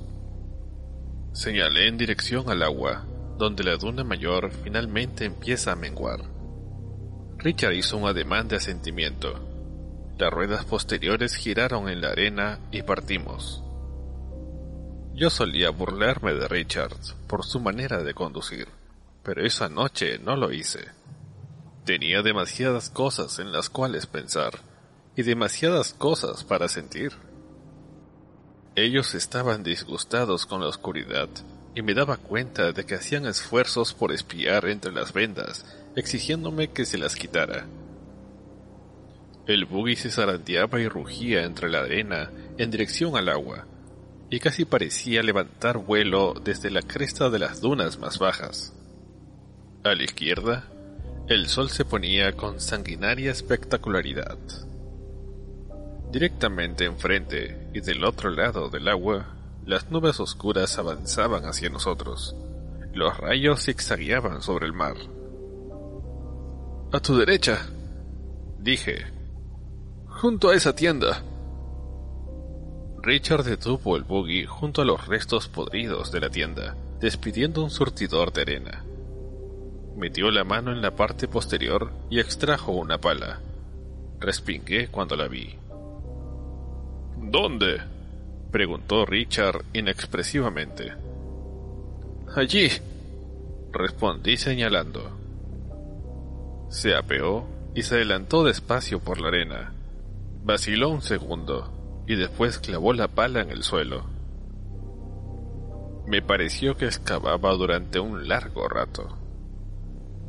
Señalé 1.32 1.88
en 1.88 1.98
dirección 1.98 2.48
al 2.48 2.62
agua, 2.62 3.04
donde 3.38 3.64
la 3.64 3.76
duna 3.76 4.04
mayor 4.04 4.52
finalmente 4.52 5.24
empieza 5.24 5.72
a 5.72 5.76
menguar. 5.76 6.20
Richard 7.38 7.72
hizo 7.72 7.96
un 7.96 8.06
ademán 8.06 8.46
de 8.46 8.54
asentimiento. 8.54 9.55
Las 10.18 10.30
ruedas 10.30 10.64
posteriores 10.64 11.34
giraron 11.34 11.88
en 11.88 12.00
la 12.00 12.08
arena 12.08 12.58
y 12.70 12.82
partimos. 12.82 13.62
Yo 15.14 15.30
solía 15.30 15.70
burlarme 15.70 16.34
de 16.34 16.48
Richard 16.48 16.96
por 17.26 17.44
su 17.44 17.60
manera 17.60 18.02
de 18.02 18.14
conducir 18.14 18.68
pero 19.26 19.44
esa 19.44 19.68
noche 19.68 20.20
no 20.20 20.36
lo 20.36 20.52
hice. 20.52 20.78
Tenía 21.84 22.22
demasiadas 22.22 22.90
cosas 22.90 23.40
en 23.40 23.50
las 23.50 23.68
cuales 23.68 24.06
pensar 24.06 24.60
y 25.16 25.24
demasiadas 25.24 25.94
cosas 25.94 26.44
para 26.44 26.68
sentir. 26.68 27.10
Ellos 28.76 29.16
estaban 29.16 29.64
disgustados 29.64 30.46
con 30.46 30.60
la 30.60 30.68
oscuridad 30.68 31.28
y 31.74 31.82
me 31.82 31.94
daba 31.94 32.18
cuenta 32.18 32.70
de 32.70 32.86
que 32.86 32.94
hacían 32.94 33.26
esfuerzos 33.26 33.94
por 33.94 34.12
espiar 34.12 34.68
entre 34.68 34.92
las 34.92 35.12
vendas, 35.12 35.66
exigiéndome 35.96 36.68
que 36.68 36.84
se 36.84 36.96
las 36.96 37.16
quitara. 37.16 37.66
El 39.46 39.64
buggy 39.64 39.94
se 39.94 40.10
zarandeaba 40.10 40.80
y 40.80 40.88
rugía 40.88 41.44
entre 41.44 41.70
la 41.70 41.80
arena 41.80 42.30
en 42.58 42.70
dirección 42.70 43.16
al 43.16 43.28
agua, 43.28 43.66
y 44.28 44.40
casi 44.40 44.64
parecía 44.64 45.22
levantar 45.22 45.78
vuelo 45.78 46.34
desde 46.34 46.68
la 46.70 46.82
cresta 46.82 47.30
de 47.30 47.38
las 47.38 47.60
dunas 47.60 47.98
más 47.98 48.18
bajas. 48.18 48.74
A 49.84 49.94
la 49.94 50.02
izquierda, 50.02 50.64
el 51.28 51.46
sol 51.46 51.70
se 51.70 51.84
ponía 51.84 52.32
con 52.32 52.60
sanguinaria 52.60 53.30
espectacularidad. 53.30 54.38
Directamente 56.10 56.84
enfrente 56.84 57.68
y 57.72 57.80
del 57.80 58.04
otro 58.04 58.30
lado 58.30 58.68
del 58.68 58.88
agua, 58.88 59.36
las 59.64 59.90
nubes 59.90 60.18
oscuras 60.18 60.78
avanzaban 60.78 61.44
hacia 61.44 61.70
nosotros. 61.70 62.34
Los 62.94 63.16
rayos 63.16 63.64
zigzagueaban 63.64 64.42
sobre 64.42 64.66
el 64.66 64.72
mar. 64.72 64.96
A 66.92 67.00
tu 67.00 67.16
derecha, 67.16 67.66
dije. 68.58 69.15
Junto 70.18 70.48
a 70.48 70.54
esa 70.54 70.74
tienda. 70.74 71.22
Richard 73.02 73.44
detuvo 73.44 73.98
el 73.98 74.04
buggy 74.04 74.46
junto 74.46 74.80
a 74.80 74.86
los 74.86 75.06
restos 75.06 75.46
podridos 75.46 76.10
de 76.10 76.20
la 76.20 76.30
tienda, 76.30 76.74
despidiendo 76.98 77.62
un 77.62 77.68
surtidor 77.68 78.32
de 78.32 78.40
arena. 78.40 78.82
Metió 79.94 80.30
la 80.30 80.42
mano 80.42 80.72
en 80.72 80.80
la 80.80 80.92
parte 80.92 81.28
posterior 81.28 81.92
y 82.08 82.18
extrajo 82.18 82.72
una 82.72 82.96
pala. 82.96 83.40
Respingué 84.18 84.88
cuando 84.88 85.16
la 85.16 85.28
vi. 85.28 85.54
¿Dónde? 87.18 87.82
preguntó 88.50 89.04
Richard 89.04 89.66
inexpresivamente. 89.74 90.94
Allí, 92.34 92.70
respondí 93.70 94.38
señalando. 94.38 95.10
Se 96.70 96.94
apeó 96.94 97.44
y 97.74 97.82
se 97.82 97.96
adelantó 97.96 98.44
despacio 98.44 98.98
por 98.98 99.20
la 99.20 99.28
arena. 99.28 99.75
Vaciló 100.46 100.90
un 100.90 101.02
segundo 101.02 102.04
y 102.06 102.14
después 102.14 102.60
clavó 102.60 102.92
la 102.92 103.08
pala 103.08 103.40
en 103.40 103.50
el 103.50 103.64
suelo. 103.64 104.04
Me 106.06 106.22
pareció 106.22 106.76
que 106.76 106.84
excavaba 106.84 107.52
durante 107.54 107.98
un 107.98 108.28
largo 108.28 108.68
rato. 108.68 109.18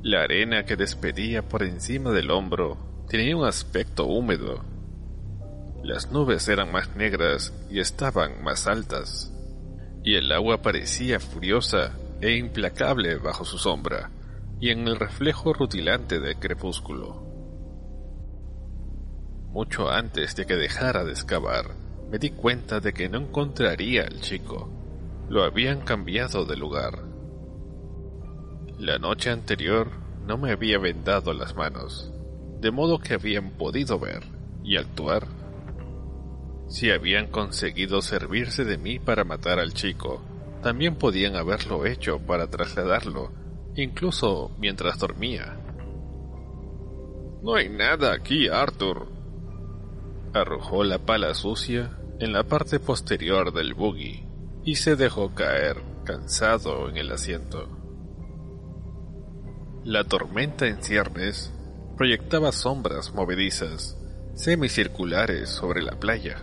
La 0.01 0.23
arena 0.23 0.65
que 0.65 0.75
despedía 0.75 1.47
por 1.47 1.61
encima 1.61 2.09
del 2.13 2.31
hombro 2.31 3.05
tenía 3.07 3.37
un 3.37 3.45
aspecto 3.45 4.07
húmedo. 4.07 4.65
Las 5.83 6.11
nubes 6.11 6.47
eran 6.47 6.71
más 6.71 6.95
negras 6.95 7.53
y 7.69 7.79
estaban 7.79 8.43
más 8.43 8.65
altas, 8.65 9.31
y 10.03 10.15
el 10.15 10.31
agua 10.31 10.63
parecía 10.63 11.19
furiosa 11.19 11.95
e 12.21 12.37
implacable 12.37 13.17
bajo 13.17 13.45
su 13.45 13.59
sombra 13.59 14.09
y 14.59 14.71
en 14.71 14.87
el 14.87 14.95
reflejo 14.95 15.53
rutilante 15.53 16.19
del 16.19 16.37
crepúsculo. 16.37 17.26
Mucho 19.51 19.89
antes 19.89 20.35
de 20.35 20.45
que 20.45 20.55
dejara 20.55 21.03
de 21.03 21.11
excavar, 21.11 21.75
me 22.09 22.19
di 22.19 22.29
cuenta 22.31 22.79
de 22.79 22.93
que 22.93 23.09
no 23.09 23.19
encontraría 23.19 24.03
al 24.03 24.21
chico. 24.21 24.69
Lo 25.29 25.43
habían 25.43 25.81
cambiado 25.81 26.45
de 26.45 26.55
lugar. 26.55 27.03
La 28.79 28.97
noche 28.97 29.31
anterior 29.31 29.89
no 30.25 30.37
me 30.37 30.51
había 30.51 30.77
vendado 30.77 31.33
las 31.33 31.55
manos, 31.55 32.13
de 32.59 32.71
modo 32.71 32.99
que 32.99 33.13
habían 33.13 33.51
podido 33.51 33.99
ver 33.99 34.23
y 34.63 34.77
actuar. 34.77 35.27
Si 36.67 36.91
habían 36.91 37.27
conseguido 37.27 38.01
servirse 38.01 38.65
de 38.65 38.77
mí 38.77 38.99
para 38.99 39.23
matar 39.23 39.59
al 39.59 39.73
chico, 39.73 40.21
también 40.61 40.95
podían 40.95 41.35
haberlo 41.35 41.85
hecho 41.85 42.19
para 42.19 42.47
trasladarlo, 42.47 43.31
incluso 43.75 44.51
mientras 44.59 44.99
dormía. 44.99 45.57
No 47.41 47.55
hay 47.55 47.69
nada 47.69 48.13
aquí, 48.13 48.47
Arthur. 48.47 49.07
Arrojó 50.41 50.83
la 50.83 50.99
pala 50.99 51.33
sucia 51.33 51.97
en 52.19 52.31
la 52.31 52.43
parte 52.43 52.79
posterior 52.79 53.51
del 53.51 53.73
buggy 53.73 54.23
y 54.63 54.75
se 54.75 54.95
dejó 54.95 55.33
caer, 55.33 55.81
cansado, 56.03 56.89
en 56.89 56.97
el 56.97 57.11
asiento. 57.11 57.67
La 59.83 60.03
tormenta 60.03 60.67
en 60.67 60.83
ciernes 60.83 61.51
proyectaba 61.97 62.51
sombras 62.51 63.15
movedizas, 63.15 63.97
semicirculares 64.35 65.49
sobre 65.49 65.81
la 65.81 65.93
playa. 65.93 66.37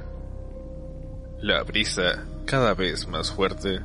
La 1.39 1.63
brisa, 1.63 2.25
cada 2.47 2.75
vez 2.75 3.07
más 3.07 3.31
fuerte, 3.31 3.79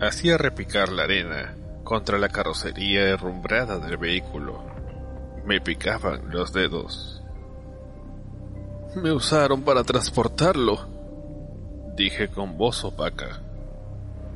hacía 0.00 0.38
repicar 0.38 0.90
la 0.90 1.04
arena 1.04 1.56
contra 1.84 2.18
la 2.18 2.30
carrocería 2.30 3.10
herrumbrada 3.10 3.78
del 3.78 3.96
vehículo. 3.96 4.64
Me 5.44 5.60
picaban 5.60 6.32
los 6.32 6.52
dedos. 6.52 7.15
Me 8.96 9.12
usaron 9.12 9.62
para 9.62 9.84
transportarlo, 9.84 10.86
dije 11.94 12.28
con 12.28 12.56
voz 12.56 12.84
opaca. 12.84 13.40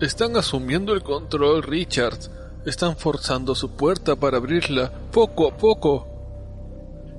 Están 0.00 0.36
asumiendo 0.36 0.92
el 0.92 1.02
control, 1.02 1.62
Richard. 1.62 2.18
Están 2.64 2.96
forzando 2.96 3.54
su 3.54 3.70
puerta 3.70 4.16
para 4.16 4.36
abrirla 4.36 4.92
poco 5.10 5.48
a 5.48 5.56
poco. 5.56 6.06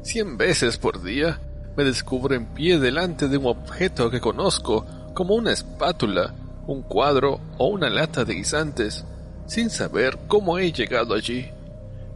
Cien 0.04 0.38
veces 0.38 0.78
por 0.78 1.02
día 1.02 1.42
me 1.76 1.84
descubro 1.84 2.36
en 2.36 2.46
pie 2.54 2.80
delante 2.80 3.28
de 3.28 3.38
un 3.38 3.48
objeto 3.48 4.10
que 4.12 4.22
conozco 4.22 4.86
como 5.14 5.36
una 5.36 5.52
espátula 5.52 6.36
un 6.68 6.84
cuadro 6.84 7.40
o 7.58 7.68
una 7.68 7.90
lata 7.90 8.24
de 8.24 8.36
guisantes, 8.36 9.04
sin 9.48 9.70
saber 9.70 10.18
cómo 10.28 10.58
he 10.58 10.72
llegado 10.72 11.14
allí. 11.14 11.50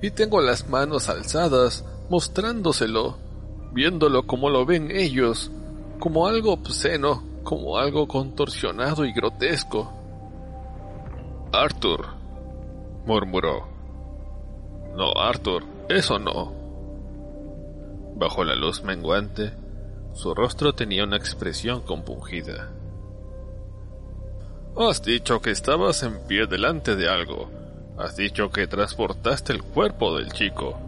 Y 0.02 0.12
tengo 0.12 0.42
las 0.42 0.70
manos 0.70 1.10
alzadas, 1.10 1.84
mostrándoselo, 2.10 3.18
viéndolo 3.76 4.26
como 4.26 4.50
lo 4.50 4.66
ven 4.66 4.90
ellos, 4.90 5.52
como 6.00 6.28
algo 6.28 6.54
obsceno, 6.54 7.22
como 7.44 7.78
algo 7.78 8.08
contorsionado 8.08 9.04
y 9.04 9.12
grotesco. 9.12 9.92
Arthur, 11.52 12.08
murmuró. 13.06 13.68
No, 14.96 15.12
Arthur, 15.22 15.66
eso 15.90 16.18
no. 16.18 16.54
Bajo 18.16 18.46
la 18.46 18.56
luz 18.56 18.82
menguante, 18.82 19.52
su 20.14 20.34
rostro 20.34 20.74
tenía 20.74 21.04
una 21.04 21.18
expresión 21.18 21.82
compungida. 21.82 22.72
Has 24.78 25.04
dicho 25.04 25.42
que 25.42 25.52
estabas 25.52 26.02
en 26.04 26.26
pie 26.28 26.48
delante 26.48 26.96
de 26.96 27.10
algo. 27.10 27.50
Has 27.98 28.16
dicho 28.16 28.50
que 28.52 28.68
transportaste 28.68 29.52
el 29.52 29.64
cuerpo 29.64 30.18
del 30.18 30.32
chico. 30.32 30.80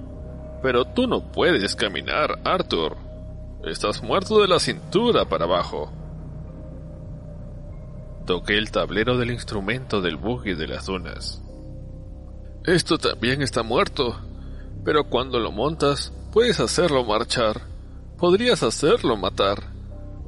Pero 0.62 0.86
tú 0.86 1.08
no 1.08 1.32
puedes 1.32 1.76
caminar, 1.76 2.40
Arthur. 2.44 2.98
Estás 3.64 4.02
muerto 4.02 4.42
de 4.42 4.48
la 4.48 4.60
cintura 4.60 5.26
para 5.26 5.46
abajo. 5.46 5.92
Toqué 8.26 8.58
el 8.58 8.72
tablero 8.72 9.18
del 9.18 9.32
instrumento 9.32 10.02
del 10.02 10.18
buggy 10.18 10.54
de 10.54 10.68
las 10.68 10.86
dunas. 10.86 11.42
Esto 12.66 12.98
también 12.98 13.42
está 13.42 13.64
muerto, 13.64 14.20
pero 14.84 15.06
cuando 15.06 15.40
lo 15.40 15.52
montas, 15.52 16.12
puedes 16.34 16.60
hacerlo 16.60 17.06
marchar. 17.06 17.62
Podrías 18.18 18.64
hacerlo 18.64 19.16
matar. 19.16 19.72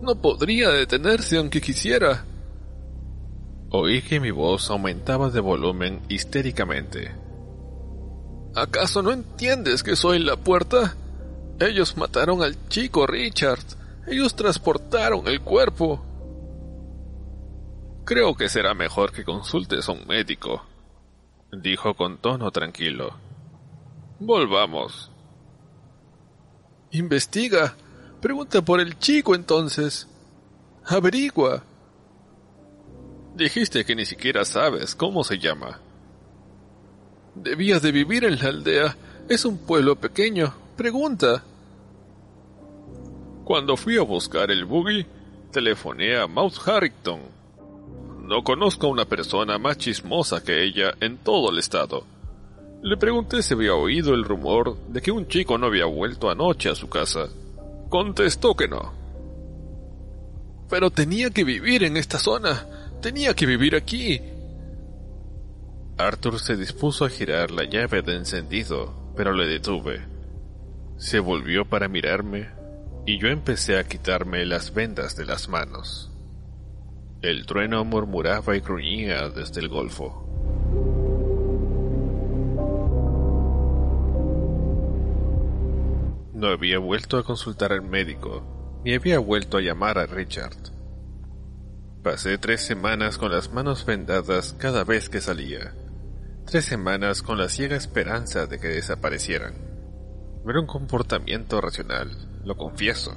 No 0.02 0.16
podría 0.16 0.70
detenerse 0.70 1.38
aunque 1.38 1.60
quisiera. 1.60 2.26
Oí 3.72 4.02
que 4.02 4.20
mi 4.20 4.32
voz 4.32 4.70
aumentaba 4.70 5.30
de 5.30 5.42
volumen 5.42 6.02
histéricamente. 6.08 7.29
¿Acaso 8.56 9.02
no 9.02 9.12
entiendes 9.12 9.84
que 9.84 9.96
soy 9.96 10.20
la 10.20 10.36
puerta? 10.36 10.96
Ellos 11.60 11.98
mataron 11.98 12.42
al 12.42 12.68
chico 12.68 13.06
Richard. 13.06 13.64
Ellos 14.08 14.36
transportaron 14.36 15.28
el 15.28 15.42
cuerpo. 15.42 16.04
Creo 18.06 18.36
que 18.36 18.50
será 18.50 18.74
mejor 18.74 19.12
que 19.12 19.24
consultes 19.24 19.88
a 19.88 19.92
un 19.92 20.08
médico, 20.08 20.66
dijo 21.52 21.94
con 21.94 22.18
tono 22.18 22.50
tranquilo. 22.50 23.16
Volvamos. 24.20 25.12
Investiga. 26.92 27.76
Pregunta 28.20 28.64
por 28.64 28.80
el 28.80 28.98
chico 28.98 29.36
entonces. 29.36 30.08
Averigua. 30.86 31.64
Dijiste 33.36 33.86
que 33.86 33.96
ni 33.96 34.06
siquiera 34.06 34.44
sabes 34.44 34.96
cómo 34.96 35.24
se 35.24 35.38
llama. 35.38 35.80
Debías 37.36 37.82
de 37.82 37.92
vivir 37.92 38.24
en 38.24 38.40
la 38.40 38.50
aldea. 38.50 38.98
Es 39.28 39.46
un 39.46 39.58
pueblo 39.58 39.96
pequeño. 39.96 40.54
Pregunta. 40.76 41.44
Cuando 43.44 43.78
fui 43.78 43.98
a 43.98 44.02
buscar 44.02 44.52
el 44.52 44.66
buggy, 44.66 45.06
telefoné 45.52 46.18
a 46.18 46.28
Mouse 46.28 46.60
Harrington. 46.68 47.20
No 48.24 48.44
conozco 48.44 48.88
a 48.88 48.92
una 48.92 49.06
persona 49.06 49.58
más 49.58 49.78
chismosa 49.78 50.44
que 50.44 50.64
ella 50.64 50.94
en 51.00 51.18
todo 51.18 51.50
el 51.50 51.58
estado. 51.58 52.06
Le 52.82 52.96
pregunté 52.96 53.42
si 53.42 53.54
había 53.54 53.74
oído 53.74 54.14
el 54.14 54.24
rumor 54.24 54.78
de 54.88 55.02
que 55.02 55.12
un 55.12 55.28
chico 55.28 55.58
no 55.58 55.66
había 55.66 55.86
vuelto 55.86 56.30
anoche 56.30 56.70
a 56.70 56.76
su 56.76 56.88
casa. 56.88 57.28
Contestó 57.90 58.56
que 58.56 58.68
no. 58.68 58.94
Pero 60.70 60.92
tenía 60.92 61.32
que 61.32 61.44
vivir 61.44 61.84
en 61.84 61.98
esta 61.98 62.20
zona. 62.20 62.68
Tenía 63.02 63.34
que 63.34 63.46
vivir 63.46 63.76
aquí. 63.76 64.22
Arthur 66.00 66.40
se 66.40 66.56
dispuso 66.56 67.04
a 67.04 67.10
girar 67.10 67.52
la 67.52 67.66
llave 67.66 68.02
de 68.02 68.16
encendido, 68.16 68.94
pero 69.18 69.34
le 69.34 69.48
detuve. 69.48 70.00
Se 70.96 71.20
volvió 71.20 71.66
para 71.66 71.90
mirarme 71.90 72.48
y 73.06 73.20
yo 73.20 73.28
empecé 73.28 73.78
a 73.78 73.84
quitarme 73.84 74.46
las 74.46 74.74
vendas 74.74 75.18
de 75.18 75.26
las 75.26 75.50
manos. 75.50 76.10
El 77.22 77.46
trueno 77.46 77.84
murmuraba 77.84 78.56
y 78.56 78.62
gruñía 78.62 79.28
desde 79.28 79.60
el 79.60 79.68
golfo. 79.68 80.26
No 86.34 86.48
había 86.48 86.80
vuelto 86.80 87.18
a 87.18 87.26
consultar 87.26 87.74
al 87.74 87.82
médico, 87.82 88.82
ni 88.86 88.94
había 88.94 89.20
vuelto 89.20 89.58
a 89.58 89.62
llamar 89.62 89.98
a 89.98 90.06
Richard. 90.06 90.56
Pasé 92.02 92.38
tres 92.38 92.62
semanas 92.62 93.18
con 93.18 93.34
las 93.34 93.52
manos 93.52 93.86
vendadas 93.86 94.54
cada 94.54 94.86
vez 94.86 95.10
que 95.10 95.20
salía. 95.20 95.74
Tres 96.50 96.66
semanas 96.66 97.22
con 97.22 97.38
la 97.38 97.48
ciega 97.48 97.76
esperanza 97.76 98.48
de 98.48 98.60
que 98.60 98.70
desaparecieran. 98.70 99.54
No 100.44 100.50
era 100.50 100.60
un 100.60 100.66
comportamiento 100.66 101.62
racional, 101.62 102.10
lo 102.44 102.58
confieso. 102.58 103.14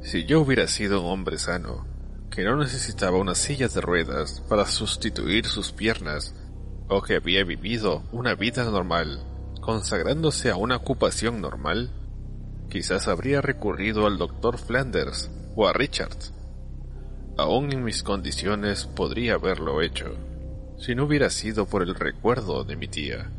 Si 0.00 0.26
yo 0.26 0.40
hubiera 0.40 0.68
sido 0.68 1.00
un 1.00 1.10
hombre 1.10 1.38
sano, 1.38 1.88
que 2.30 2.44
no 2.44 2.56
necesitaba 2.56 3.18
una 3.18 3.34
silla 3.34 3.66
de 3.66 3.80
ruedas 3.80 4.44
para 4.48 4.64
sustituir 4.66 5.44
sus 5.44 5.72
piernas, 5.72 6.36
o 6.88 7.02
que 7.02 7.16
había 7.16 7.42
vivido 7.42 8.04
una 8.12 8.36
vida 8.36 8.62
normal, 8.62 9.24
consagrándose 9.60 10.50
a 10.50 10.56
una 10.56 10.76
ocupación 10.76 11.40
normal, 11.40 11.90
quizás 12.68 13.08
habría 13.08 13.40
recurrido 13.40 14.06
al 14.06 14.18
doctor 14.18 14.56
Flanders 14.56 15.32
o 15.56 15.66
a 15.66 15.72
Richard 15.72 16.16
Aún 17.36 17.72
en 17.72 17.82
mis 17.82 18.04
condiciones 18.04 18.86
podría 18.86 19.34
haberlo 19.34 19.82
hecho, 19.82 20.14
si 20.80 20.94
no 20.94 21.04
hubiera 21.04 21.30
sido 21.30 21.66
por 21.66 21.82
el 21.82 21.94
recuerdo 21.94 22.64
de 22.64 22.74
mi 22.74 22.88
tía. 22.88 23.30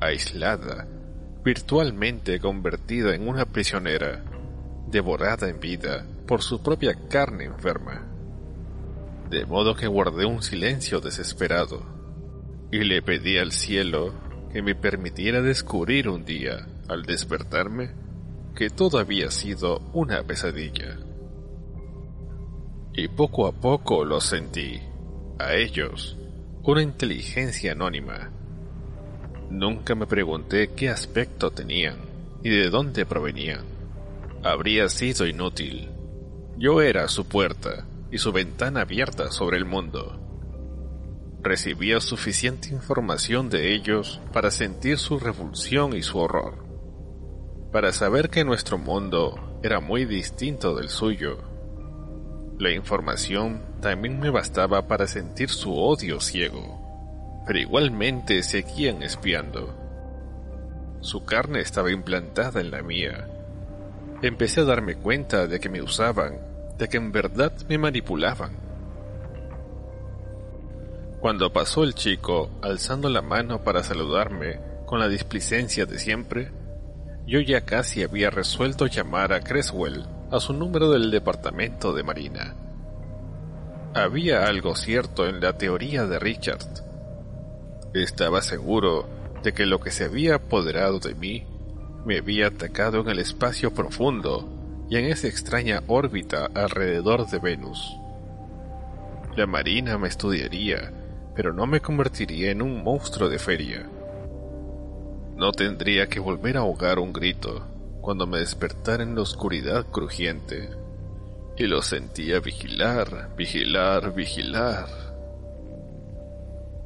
Aislada, 0.00 0.86
virtualmente 1.44 2.40
convertida 2.40 3.14
en 3.14 3.28
una 3.28 3.44
prisionera, 3.44 4.24
devorada 4.86 5.48
en 5.48 5.60
vida 5.60 6.06
por 6.26 6.42
su 6.42 6.62
propia 6.62 6.94
carne 7.08 7.44
enferma. 7.44 8.06
De 9.28 9.44
modo 9.44 9.74
que 9.74 9.86
guardé 9.86 10.24
un 10.24 10.42
silencio 10.42 11.00
desesperado 11.00 11.82
y 12.70 12.84
le 12.84 13.02
pedí 13.02 13.36
al 13.36 13.52
cielo 13.52 14.14
que 14.52 14.62
me 14.62 14.74
permitiera 14.74 15.42
descubrir 15.42 16.08
un 16.08 16.24
día, 16.24 16.66
al 16.88 17.02
despertarme, 17.02 17.90
que 18.54 18.70
todo 18.70 18.98
había 18.98 19.30
sido 19.30 19.80
una 19.92 20.22
pesadilla 20.22 20.96
y 22.98 23.06
poco 23.06 23.46
a 23.46 23.52
poco 23.52 24.04
los 24.04 24.24
sentí, 24.24 24.80
a 25.38 25.54
ellos, 25.54 26.16
una 26.62 26.82
inteligencia 26.82 27.72
anónima. 27.72 28.30
Nunca 29.50 29.94
me 29.94 30.06
pregunté 30.06 30.72
qué 30.74 30.88
aspecto 30.88 31.50
tenían 31.50 31.96
y 32.42 32.50
de 32.50 32.70
dónde 32.70 33.06
provenían. 33.06 33.64
Habría 34.42 34.88
sido 34.88 35.26
inútil. 35.26 35.90
Yo 36.58 36.82
era 36.82 37.08
su 37.08 37.26
puerta 37.26 37.86
y 38.10 38.18
su 38.18 38.32
ventana 38.32 38.82
abierta 38.82 39.30
sobre 39.30 39.56
el 39.56 39.64
mundo. 39.64 40.20
Recibía 41.42 42.00
suficiente 42.00 42.68
información 42.70 43.48
de 43.48 43.74
ellos 43.74 44.20
para 44.32 44.50
sentir 44.50 44.98
su 44.98 45.18
revulsión 45.18 45.96
y 45.96 46.02
su 46.02 46.18
horror, 46.18 46.64
para 47.72 47.92
saber 47.92 48.28
que 48.28 48.44
nuestro 48.44 48.76
mundo 48.76 49.60
era 49.62 49.80
muy 49.80 50.04
distinto 50.04 50.74
del 50.74 50.88
suyo 50.88 51.48
la 52.58 52.72
información 52.72 53.62
también 53.80 54.18
me 54.18 54.30
bastaba 54.30 54.86
para 54.86 55.06
sentir 55.06 55.50
su 55.50 55.76
odio 55.76 56.20
ciego, 56.20 57.42
pero 57.46 57.58
igualmente 57.58 58.42
seguían 58.42 59.02
espiando. 59.02 59.74
Su 61.00 61.24
carne 61.24 61.60
estaba 61.60 61.90
implantada 61.92 62.60
en 62.60 62.70
la 62.70 62.82
mía. 62.82 63.28
Empecé 64.22 64.62
a 64.62 64.64
darme 64.64 64.96
cuenta 64.96 65.46
de 65.46 65.60
que 65.60 65.68
me 65.68 65.80
usaban, 65.80 66.38
de 66.76 66.88
que 66.88 66.96
en 66.96 67.12
verdad 67.12 67.52
me 67.68 67.78
manipulaban. 67.78 68.56
Cuando 71.20 71.52
pasó 71.52 71.84
el 71.84 71.94
chico, 71.94 72.50
alzando 72.62 73.08
la 73.08 73.22
mano 73.22 73.62
para 73.62 73.82
saludarme 73.82 74.60
con 74.86 74.98
la 74.98 75.08
displicencia 75.08 75.86
de 75.86 75.98
siempre, 75.98 76.52
yo 77.26 77.40
ya 77.40 77.62
casi 77.62 78.02
había 78.02 78.30
resuelto 78.30 78.86
llamar 78.86 79.32
a 79.32 79.40
Creswell 79.40 80.06
a 80.30 80.40
su 80.40 80.52
número 80.52 80.90
del 80.90 81.10
departamento 81.10 81.92
de 81.92 82.02
Marina. 82.02 82.54
Había 83.94 84.46
algo 84.46 84.76
cierto 84.76 85.26
en 85.26 85.40
la 85.40 85.56
teoría 85.56 86.06
de 86.06 86.18
Richard. 86.18 86.66
Estaba 87.94 88.42
seguro 88.42 89.08
de 89.42 89.52
que 89.54 89.64
lo 89.64 89.80
que 89.80 89.90
se 89.90 90.04
había 90.04 90.36
apoderado 90.36 90.98
de 90.98 91.14
mí 91.14 91.46
me 92.04 92.18
había 92.18 92.48
atacado 92.48 93.00
en 93.00 93.08
el 93.08 93.18
espacio 93.18 93.72
profundo 93.72 94.86
y 94.90 94.96
en 94.96 95.06
esa 95.06 95.26
extraña 95.26 95.82
órbita 95.86 96.48
alrededor 96.54 97.28
de 97.28 97.38
Venus. 97.38 97.96
La 99.36 99.46
Marina 99.46 99.96
me 99.96 100.08
estudiaría, 100.08 100.92
pero 101.34 101.52
no 101.52 101.66
me 101.66 101.80
convertiría 101.80 102.50
en 102.50 102.60
un 102.60 102.82
monstruo 102.82 103.28
de 103.28 103.38
feria. 103.38 103.88
No 105.34 105.52
tendría 105.52 106.08
que 106.08 106.20
volver 106.20 106.56
a 106.56 106.60
ahogar 106.60 106.98
un 106.98 107.12
grito 107.12 107.66
cuando 108.00 108.26
me 108.26 108.38
despertara 108.38 109.02
en 109.02 109.14
la 109.14 109.22
oscuridad 109.22 109.86
crujiente. 109.86 110.70
Y 111.58 111.66
lo 111.66 111.82
sentía 111.82 112.38
vigilar, 112.38 113.34
vigilar, 113.36 114.14
vigilar. 114.14 114.86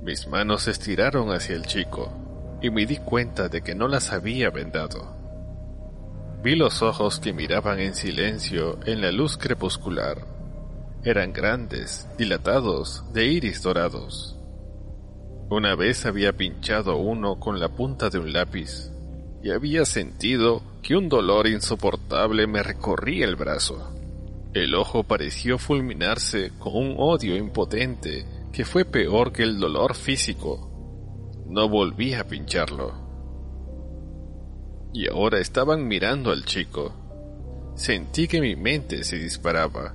Mis 0.02 0.26
manos 0.26 0.62
se 0.62 0.70
estiraron 0.70 1.30
hacia 1.30 1.54
el 1.54 1.66
chico 1.66 2.58
y 2.62 2.70
me 2.70 2.86
di 2.86 2.96
cuenta 2.96 3.48
de 3.48 3.60
que 3.60 3.74
no 3.74 3.86
las 3.86 4.12
había 4.12 4.48
vendado. 4.48 5.14
Vi 6.42 6.56
los 6.56 6.80
ojos 6.80 7.20
que 7.20 7.34
miraban 7.34 7.80
en 7.80 7.94
silencio 7.94 8.80
en 8.86 9.02
la 9.02 9.12
luz 9.12 9.36
crepuscular. 9.36 10.26
Eran 11.04 11.32
grandes, 11.32 12.08
dilatados, 12.16 13.04
de 13.12 13.26
iris 13.26 13.62
dorados. 13.62 14.38
Una 15.50 15.76
vez 15.76 16.06
había 16.06 16.32
pinchado 16.32 16.96
uno 16.96 17.38
con 17.38 17.60
la 17.60 17.68
punta 17.68 18.08
de 18.08 18.18
un 18.18 18.32
lápiz 18.32 18.90
y 19.42 19.50
había 19.50 19.84
sentido 19.84 20.62
que 20.82 20.96
un 20.96 21.10
dolor 21.10 21.46
insoportable 21.46 22.46
me 22.46 22.62
recorría 22.62 23.26
el 23.26 23.36
brazo. 23.36 24.01
El 24.54 24.74
ojo 24.74 25.02
pareció 25.02 25.56
fulminarse 25.56 26.52
con 26.58 26.76
un 26.76 26.96
odio 26.98 27.36
impotente 27.36 28.26
que 28.52 28.66
fue 28.66 28.84
peor 28.84 29.32
que 29.32 29.44
el 29.44 29.58
dolor 29.58 29.94
físico. 29.94 30.68
No 31.48 31.70
volví 31.70 32.12
a 32.12 32.28
pincharlo. 32.28 32.92
Y 34.92 35.08
ahora 35.08 35.38
estaban 35.38 35.88
mirando 35.88 36.30
al 36.30 36.44
chico. 36.44 36.92
Sentí 37.76 38.28
que 38.28 38.42
mi 38.42 38.54
mente 38.54 39.04
se 39.04 39.16
disparaba. 39.16 39.94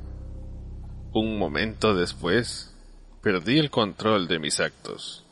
Un 1.14 1.38
momento 1.38 1.94
después, 1.94 2.74
perdí 3.22 3.60
el 3.60 3.70
control 3.70 4.28
de 4.28 4.40
mis 4.40 4.60
actos. 4.60 5.24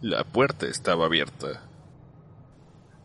La 0.00 0.24
puerta 0.24 0.66
estaba 0.66 1.04
abierta. 1.04 1.68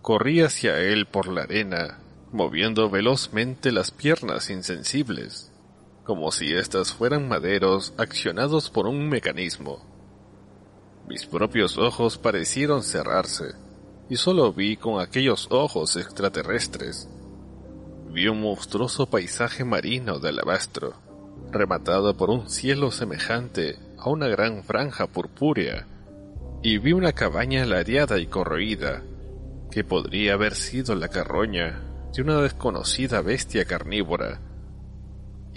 Corrí 0.01 0.39
hacia 0.39 0.79
él 0.79 1.07
por 1.07 1.27
la 1.27 1.41
arena, 1.41 1.99
moviendo 2.31 2.89
velozmente 2.89 3.73
las 3.73 3.91
piernas 3.91 4.49
insensibles 4.49 5.51
como 6.07 6.31
si 6.31 6.53
éstas 6.53 6.93
fueran 6.93 7.27
maderos 7.27 7.93
accionados 7.97 8.69
por 8.69 8.87
un 8.87 9.09
mecanismo. 9.09 9.85
Mis 11.05 11.25
propios 11.25 11.77
ojos 11.77 12.17
parecieron 12.17 12.81
cerrarse, 12.81 13.55
y 14.09 14.15
solo 14.15 14.53
vi 14.53 14.77
con 14.77 15.01
aquellos 15.01 15.49
ojos 15.51 15.97
extraterrestres. 15.97 17.09
Vi 18.09 18.29
un 18.29 18.39
monstruoso 18.39 19.09
paisaje 19.09 19.65
marino 19.65 20.19
de 20.19 20.29
alabastro, 20.29 20.93
rematado 21.51 22.15
por 22.15 22.29
un 22.29 22.49
cielo 22.49 22.89
semejante 22.89 23.77
a 23.97 24.09
una 24.09 24.29
gran 24.29 24.63
franja 24.63 25.07
purpúrea, 25.07 25.85
y 26.63 26.77
vi 26.77 26.93
una 26.93 27.11
cabaña 27.11 27.65
ladeada 27.65 28.17
y 28.17 28.27
corroída, 28.27 29.03
que 29.71 29.83
podría 29.83 30.35
haber 30.35 30.55
sido 30.55 30.95
la 30.95 31.09
carroña 31.09 31.81
de 32.15 32.21
una 32.21 32.41
desconocida 32.41 33.21
bestia 33.21 33.65
carnívora 33.65 34.46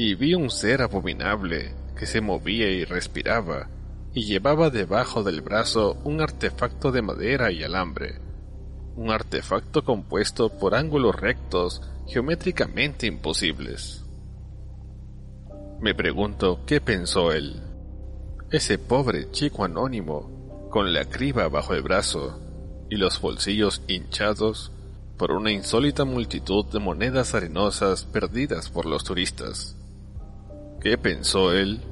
y 0.03 0.15
vi 0.15 0.35
un 0.35 0.49
ser 0.49 0.81
abominable 0.81 1.75
que 1.95 2.07
se 2.07 2.23
movía 2.23 2.71
y 2.71 2.87
respiraba, 2.87 3.69
y 4.15 4.25
llevaba 4.25 4.71
debajo 4.71 5.23
del 5.23 5.43
brazo 5.43 5.99
un 6.05 6.23
artefacto 6.23 6.91
de 6.91 7.03
madera 7.03 7.53
y 7.53 7.63
alambre, 7.63 8.19
un 8.97 9.11
artefacto 9.11 9.85
compuesto 9.85 10.59
por 10.59 10.75
ángulos 10.75 11.15
rectos 11.15 11.83
geométricamente 12.09 13.07
imposibles. 13.07 14.03
Me 15.83 15.95
pregunto 15.95 16.61
qué 16.65 16.81
pensó 16.81 17.33
él, 17.33 17.63
ese 18.51 18.79
pobre 18.79 19.31
chico 19.33 19.65
anónimo, 19.65 20.69
con 20.71 20.95
la 20.95 21.05
criba 21.05 21.47
bajo 21.51 21.75
el 21.75 21.83
brazo 21.83 22.41
y 22.89 22.97
los 22.97 23.21
bolsillos 23.21 23.83
hinchados 23.87 24.73
por 25.19 25.33
una 25.33 25.53
insólita 25.53 26.07
multitud 26.07 26.65
de 26.73 26.79
monedas 26.79 27.35
arenosas 27.35 28.07
perdidas 28.07 28.71
por 28.71 28.87
los 28.87 29.05
turistas. 29.05 29.77
¿Qué 30.81 30.97
pensó 30.97 31.53
él 31.53 31.83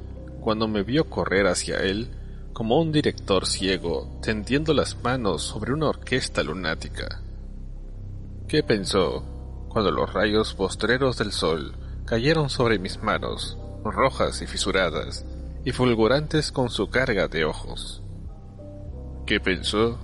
cuando 0.41 0.67
me 0.67 0.81
vio 0.81 1.11
correr 1.11 1.45
hacia 1.45 1.77
él 1.77 2.09
como 2.53 2.81
un 2.81 2.91
director 2.91 3.45
ciego 3.45 4.19
tendiendo 4.19 4.73
las 4.73 5.03
manos 5.03 5.43
sobre 5.43 5.73
una 5.73 5.89
orquesta 5.89 6.41
lunática? 6.41 7.21
¿Qué 8.47 8.63
pensó 8.63 9.23
cuando 9.69 9.91
los 9.91 10.11
rayos 10.11 10.55
postreros 10.55 11.19
del 11.19 11.31
sol 11.33 11.75
cayeron 12.05 12.49
sobre 12.49 12.79
mis 12.79 13.03
manos, 13.03 13.59
rojas 13.83 14.41
y 14.41 14.47
fisuradas, 14.47 15.23
y 15.63 15.71
fulgurantes 15.71 16.51
con 16.51 16.71
su 16.71 16.89
carga 16.89 17.27
de 17.27 17.45
ojos? 17.45 18.01
¿Qué 19.27 19.39
pensó 19.39 19.99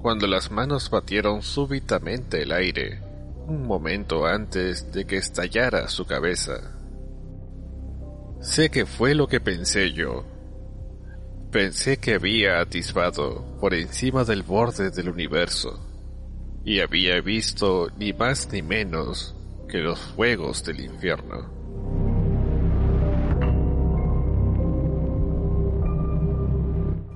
cuando 0.00 0.26
las 0.26 0.50
manos 0.50 0.88
batieron 0.88 1.42
súbitamente 1.42 2.40
el 2.44 2.52
aire, 2.52 3.02
un 3.46 3.66
momento 3.66 4.24
antes 4.24 4.90
de 4.90 5.04
que 5.04 5.18
estallara 5.18 5.86
su 5.88 6.06
cabeza? 6.06 6.81
Sé 8.42 8.70
que 8.70 8.86
fue 8.86 9.14
lo 9.14 9.28
que 9.28 9.40
pensé 9.40 9.92
yo. 9.92 10.24
Pensé 11.52 11.98
que 11.98 12.14
había 12.14 12.60
atisbado 12.60 13.56
por 13.60 13.72
encima 13.72 14.24
del 14.24 14.42
borde 14.42 14.90
del 14.90 15.10
universo 15.10 15.78
y 16.64 16.80
había 16.80 17.20
visto 17.20 17.88
ni 17.96 18.12
más 18.12 18.48
ni 18.52 18.60
menos 18.60 19.36
que 19.68 19.78
los 19.78 20.00
fuegos 20.00 20.64
del 20.64 20.80
infierno. 20.80 21.52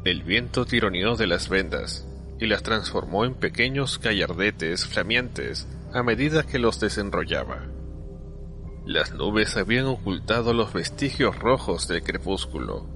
El 0.05 0.23
viento 0.23 0.65
tironeó 0.65 1.17
de 1.17 1.27
las 1.27 1.49
vendas 1.49 2.07
y 2.39 2.47
las 2.47 2.63
transformó 2.63 3.25
en 3.25 3.35
pequeños 3.35 3.99
gallardetes 4.01 4.87
flameantes 4.87 5.67
a 5.93 6.05
medida 6.05 6.45
que 6.45 6.61
los 6.61 6.79
desenrollaba. 6.79 7.76
Las 8.87 9.13
nubes 9.13 9.57
habían 9.57 9.87
ocultado 9.87 10.53
los 10.53 10.73
vestigios 10.73 11.37
rojos 11.37 11.89
del 11.89 12.05
crepúsculo, 12.05 12.87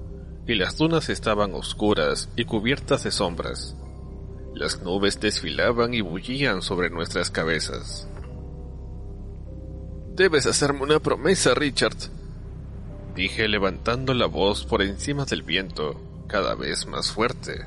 y 0.46 0.54
las 0.54 0.76
dunas 0.78 1.08
estaban 1.08 1.52
oscuras 1.52 2.28
y 2.36 2.44
cubiertas 2.44 3.02
de 3.02 3.10
sombras. 3.10 3.76
Las 4.54 4.82
nubes 4.82 5.18
desfilaban 5.18 5.92
y 5.92 6.00
bullían 6.00 6.62
sobre 6.62 6.90
nuestras 6.90 7.32
cabezas. 7.32 8.08
Debes 10.14 10.46
hacerme 10.46 10.82
una 10.82 11.00
promesa, 11.00 11.54
Richard, 11.54 11.96
dije 13.16 13.48
levantando 13.48 14.14
la 14.14 14.26
voz 14.26 14.64
por 14.64 14.82
encima 14.82 15.24
del 15.24 15.42
viento, 15.42 16.00
cada 16.28 16.54
vez 16.54 16.86
más 16.86 17.10
fuerte. 17.10 17.66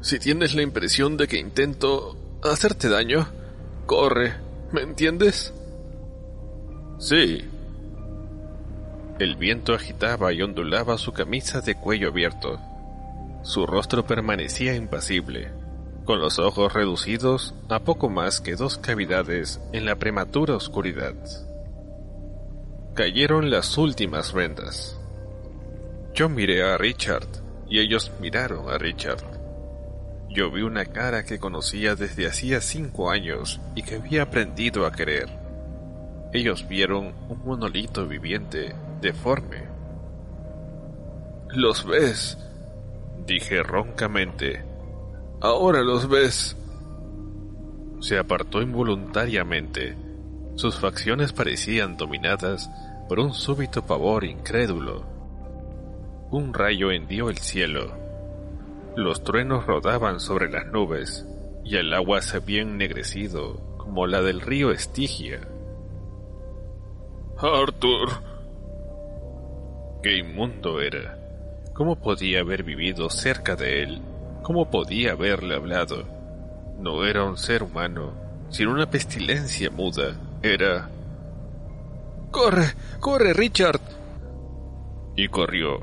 Si 0.00 0.18
tienes 0.18 0.54
la 0.54 0.62
impresión 0.62 1.18
de 1.18 1.28
que 1.28 1.38
intento 1.38 2.16
hacerte 2.42 2.88
daño, 2.88 3.28
corre, 3.84 4.32
¿me 4.72 4.80
entiendes? 4.80 5.52
Sí. 6.98 7.44
El 9.20 9.36
viento 9.36 9.72
agitaba 9.72 10.32
y 10.32 10.42
ondulaba 10.42 10.98
su 10.98 11.12
camisa 11.12 11.60
de 11.60 11.76
cuello 11.76 12.08
abierto. 12.08 12.60
Su 13.42 13.66
rostro 13.66 14.04
permanecía 14.04 14.74
impasible, 14.74 15.52
con 16.04 16.20
los 16.20 16.40
ojos 16.40 16.72
reducidos 16.72 17.54
a 17.68 17.80
poco 17.80 18.08
más 18.08 18.40
que 18.40 18.56
dos 18.56 18.78
cavidades 18.78 19.60
en 19.72 19.86
la 19.86 19.96
prematura 19.96 20.56
oscuridad. 20.56 21.14
Cayeron 22.94 23.48
las 23.48 23.78
últimas 23.78 24.32
vendas. 24.32 24.98
Yo 26.14 26.28
miré 26.28 26.64
a 26.64 26.76
Richard 26.78 27.28
y 27.68 27.78
ellos 27.78 28.10
miraron 28.20 28.68
a 28.70 28.76
Richard. 28.76 29.22
Yo 30.30 30.50
vi 30.50 30.62
una 30.62 30.84
cara 30.84 31.24
que 31.24 31.38
conocía 31.38 31.94
desde 31.94 32.26
hacía 32.26 32.60
cinco 32.60 33.10
años 33.10 33.60
y 33.76 33.82
que 33.82 33.96
había 33.96 34.22
aprendido 34.22 34.84
a 34.84 34.92
querer 34.92 35.47
ellos 36.32 36.68
vieron 36.68 37.14
un 37.28 37.42
monolito 37.44 38.06
viviente, 38.06 38.74
deforme. 39.00 39.64
Los 41.50 41.86
ves, 41.86 42.36
dije 43.26 43.62
roncamente. 43.62 44.62
Ahora 45.40 45.82
los 45.82 46.08
ves. 46.08 46.56
Se 48.00 48.18
apartó 48.18 48.60
involuntariamente. 48.60 49.96
Sus 50.56 50.78
facciones 50.78 51.32
parecían 51.32 51.96
dominadas 51.96 52.70
por 53.08 53.20
un 53.20 53.32
súbito 53.32 53.86
pavor 53.86 54.24
incrédulo. 54.24 55.06
Un 56.30 56.52
rayo 56.52 56.90
hendió 56.90 57.30
el 57.30 57.38
cielo. 57.38 57.96
Los 58.96 59.24
truenos 59.24 59.64
rodaban 59.64 60.20
sobre 60.20 60.50
las 60.50 60.66
nubes 60.66 61.26
y 61.64 61.76
el 61.76 61.94
agua 61.94 62.20
se 62.20 62.36
había 62.36 62.62
ennegrecido 62.62 63.78
como 63.78 64.06
la 64.06 64.20
del 64.20 64.42
río 64.42 64.72
Estigia. 64.72 65.40
Arthur. 67.40 68.08
Qué 70.02 70.18
inmundo 70.18 70.80
era. 70.80 71.16
¿Cómo 71.72 71.94
podía 71.94 72.40
haber 72.40 72.64
vivido 72.64 73.08
cerca 73.10 73.54
de 73.54 73.84
él? 73.84 74.02
¿Cómo 74.42 74.68
podía 74.68 75.12
haberle 75.12 75.54
hablado? 75.54 76.04
No 76.80 77.04
era 77.04 77.24
un 77.24 77.36
ser 77.36 77.62
humano, 77.62 78.12
sino 78.48 78.72
una 78.72 78.90
pestilencia 78.90 79.70
muda. 79.70 80.16
Era... 80.42 80.90
¡Corre! 82.32 82.74
¡Corre, 82.98 83.32
Richard! 83.34 83.80
Y 85.14 85.28
corrió. 85.28 85.78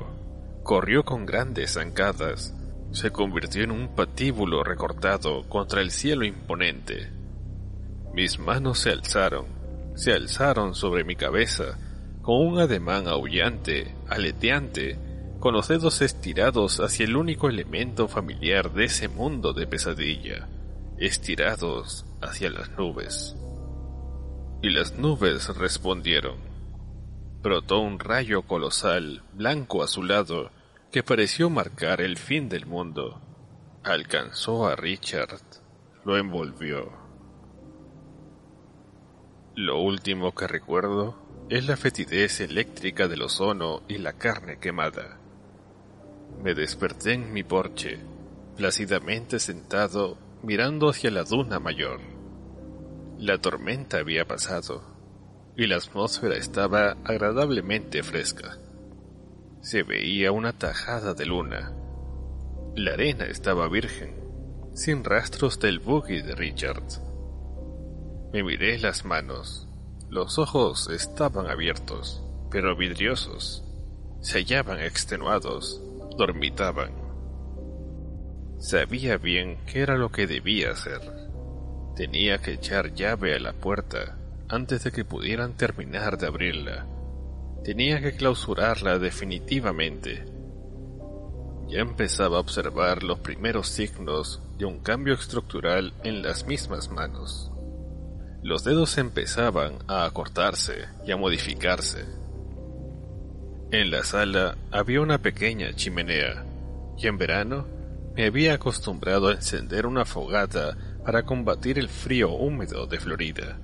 Corrió 0.62 1.04
con 1.04 1.24
grandes 1.24 1.72
zancadas. 1.72 2.54
Se 2.90 3.10
convirtió 3.12 3.64
en 3.64 3.70
un 3.70 3.94
patíbulo 3.94 4.62
recortado 4.62 5.48
contra 5.48 5.80
el 5.80 5.90
cielo 5.90 6.26
imponente. 6.26 7.10
Mis 8.12 8.38
manos 8.38 8.80
se 8.80 8.90
alzaron 8.90 9.55
se 9.96 10.12
alzaron 10.12 10.74
sobre 10.74 11.04
mi 11.04 11.16
cabeza 11.16 11.78
con 12.22 12.46
un 12.46 12.58
ademán 12.58 13.08
aullante, 13.08 13.94
aleteante, 14.08 14.98
con 15.38 15.54
los 15.54 15.68
dedos 15.68 16.02
estirados 16.02 16.80
hacia 16.80 17.04
el 17.04 17.16
único 17.16 17.48
elemento 17.48 18.08
familiar 18.08 18.72
de 18.72 18.86
ese 18.86 19.08
mundo 19.08 19.52
de 19.52 19.66
pesadilla, 19.66 20.48
estirados 20.98 22.04
hacia 22.20 22.50
las 22.50 22.70
nubes. 22.76 23.36
Y 24.60 24.70
las 24.70 24.98
nubes 24.98 25.56
respondieron. 25.56 26.38
Brotó 27.42 27.78
un 27.78 28.00
rayo 28.00 28.42
colosal, 28.42 29.22
blanco 29.32 29.82
azulado, 29.84 30.50
que 30.90 31.04
pareció 31.04 31.48
marcar 31.48 32.00
el 32.00 32.16
fin 32.16 32.48
del 32.48 32.66
mundo. 32.66 33.20
Alcanzó 33.84 34.66
a 34.66 34.74
Richard, 34.74 35.40
lo 36.04 36.16
envolvió. 36.18 37.05
Lo 39.56 39.80
último 39.80 40.34
que 40.34 40.46
recuerdo 40.46 41.16
es 41.48 41.66
la 41.66 41.78
fetidez 41.78 42.40
eléctrica 42.42 43.08
del 43.08 43.22
ozono 43.22 43.84
y 43.88 43.96
la 43.96 44.12
carne 44.12 44.58
quemada. 44.58 45.18
Me 46.44 46.52
desperté 46.52 47.14
en 47.14 47.32
mi 47.32 47.42
porche, 47.42 47.98
plácidamente 48.58 49.38
sentado 49.38 50.18
mirando 50.42 50.90
hacia 50.90 51.10
la 51.10 51.24
duna 51.24 51.58
mayor. 51.58 52.00
La 53.18 53.38
tormenta 53.38 53.96
había 53.96 54.26
pasado 54.26 54.82
y 55.56 55.66
la 55.66 55.76
atmósfera 55.76 56.36
estaba 56.36 56.98
agradablemente 57.02 58.02
fresca. 58.02 58.58
Se 59.62 59.82
veía 59.82 60.32
una 60.32 60.52
tajada 60.52 61.14
de 61.14 61.24
luna. 61.24 61.72
La 62.74 62.92
arena 62.92 63.24
estaba 63.24 63.70
virgen, 63.70 64.16
sin 64.74 65.02
rastros 65.02 65.58
del 65.58 65.78
buggy 65.78 66.20
de 66.20 66.34
Richard. 66.34 67.05
Me 68.32 68.42
miré 68.42 68.78
las 68.78 69.04
manos. 69.04 69.68
Los 70.10 70.38
ojos 70.38 70.88
estaban 70.90 71.46
abiertos, 71.46 72.22
pero 72.50 72.76
vidriosos. 72.76 73.64
Se 74.20 74.38
hallaban 74.38 74.80
extenuados, 74.80 75.80
dormitaban. 76.16 76.90
Sabía 78.58 79.18
bien 79.18 79.58
qué 79.66 79.80
era 79.80 79.96
lo 79.96 80.10
que 80.10 80.26
debía 80.26 80.70
hacer. 80.70 81.00
Tenía 81.94 82.38
que 82.38 82.54
echar 82.54 82.94
llave 82.94 83.34
a 83.34 83.38
la 83.38 83.52
puerta 83.52 84.18
antes 84.48 84.84
de 84.84 84.92
que 84.92 85.04
pudieran 85.04 85.56
terminar 85.56 86.18
de 86.18 86.26
abrirla. 86.26 86.86
Tenía 87.64 88.00
que 88.00 88.16
clausurarla 88.16 88.98
definitivamente. 88.98 90.24
Ya 91.68 91.80
empezaba 91.80 92.36
a 92.36 92.40
observar 92.40 93.02
los 93.02 93.18
primeros 93.20 93.68
signos 93.68 94.40
de 94.56 94.64
un 94.64 94.78
cambio 94.80 95.14
estructural 95.14 95.92
en 96.04 96.22
las 96.22 96.46
mismas 96.46 96.90
manos. 96.90 97.50
Los 98.46 98.62
dedos 98.62 98.96
empezaban 98.96 99.78
a 99.88 100.04
acortarse 100.04 100.84
y 101.04 101.10
a 101.10 101.16
modificarse. 101.16 102.04
En 103.72 103.90
la 103.90 104.04
sala 104.04 104.56
había 104.70 105.00
una 105.00 105.18
pequeña 105.18 105.74
chimenea, 105.74 106.46
y 106.96 107.08
en 107.08 107.18
verano 107.18 107.66
me 108.14 108.24
había 108.24 108.54
acostumbrado 108.54 109.26
a 109.26 109.32
encender 109.32 109.84
una 109.84 110.04
fogata 110.04 110.76
para 111.04 111.24
combatir 111.24 111.76
el 111.76 111.88
frío 111.88 112.30
húmedo 112.30 112.86
de 112.86 113.00
Florida. 113.00 113.58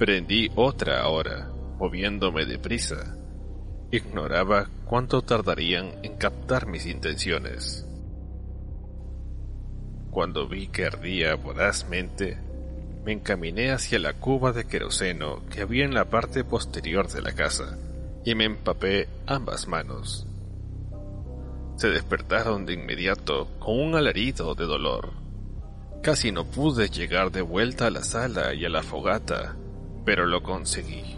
Prendí 0.00 0.50
otra 0.56 1.02
ahora, 1.02 1.48
moviéndome 1.78 2.44
deprisa. 2.44 3.16
Ignoraba 3.92 4.68
cuánto 4.84 5.22
tardarían 5.22 5.92
en 6.02 6.16
captar 6.16 6.66
mis 6.66 6.86
intenciones. 6.86 7.86
Cuando 10.10 10.48
vi 10.48 10.66
que 10.66 10.86
ardía 10.86 11.36
vorazmente, 11.36 12.47
me 13.08 13.14
encaminé 13.14 13.72
hacia 13.72 13.98
la 13.98 14.12
cuba 14.12 14.52
de 14.52 14.66
queroseno 14.66 15.40
que 15.48 15.62
había 15.62 15.86
en 15.86 15.94
la 15.94 16.10
parte 16.10 16.44
posterior 16.44 17.08
de 17.10 17.22
la 17.22 17.32
casa 17.32 17.78
y 18.22 18.34
me 18.34 18.44
empapé 18.44 19.08
ambas 19.26 19.66
manos. 19.66 20.26
Se 21.76 21.88
despertaron 21.88 22.66
de 22.66 22.74
inmediato 22.74 23.48
con 23.60 23.80
un 23.80 23.94
alarido 23.94 24.54
de 24.54 24.66
dolor. 24.66 25.14
Casi 26.02 26.32
no 26.32 26.44
pude 26.44 26.90
llegar 26.90 27.32
de 27.32 27.40
vuelta 27.40 27.86
a 27.86 27.90
la 27.90 28.04
sala 28.04 28.52
y 28.52 28.66
a 28.66 28.68
la 28.68 28.82
fogata 28.82 29.56
pero 30.04 30.26
lo 30.26 30.42
conseguí. 30.42 31.16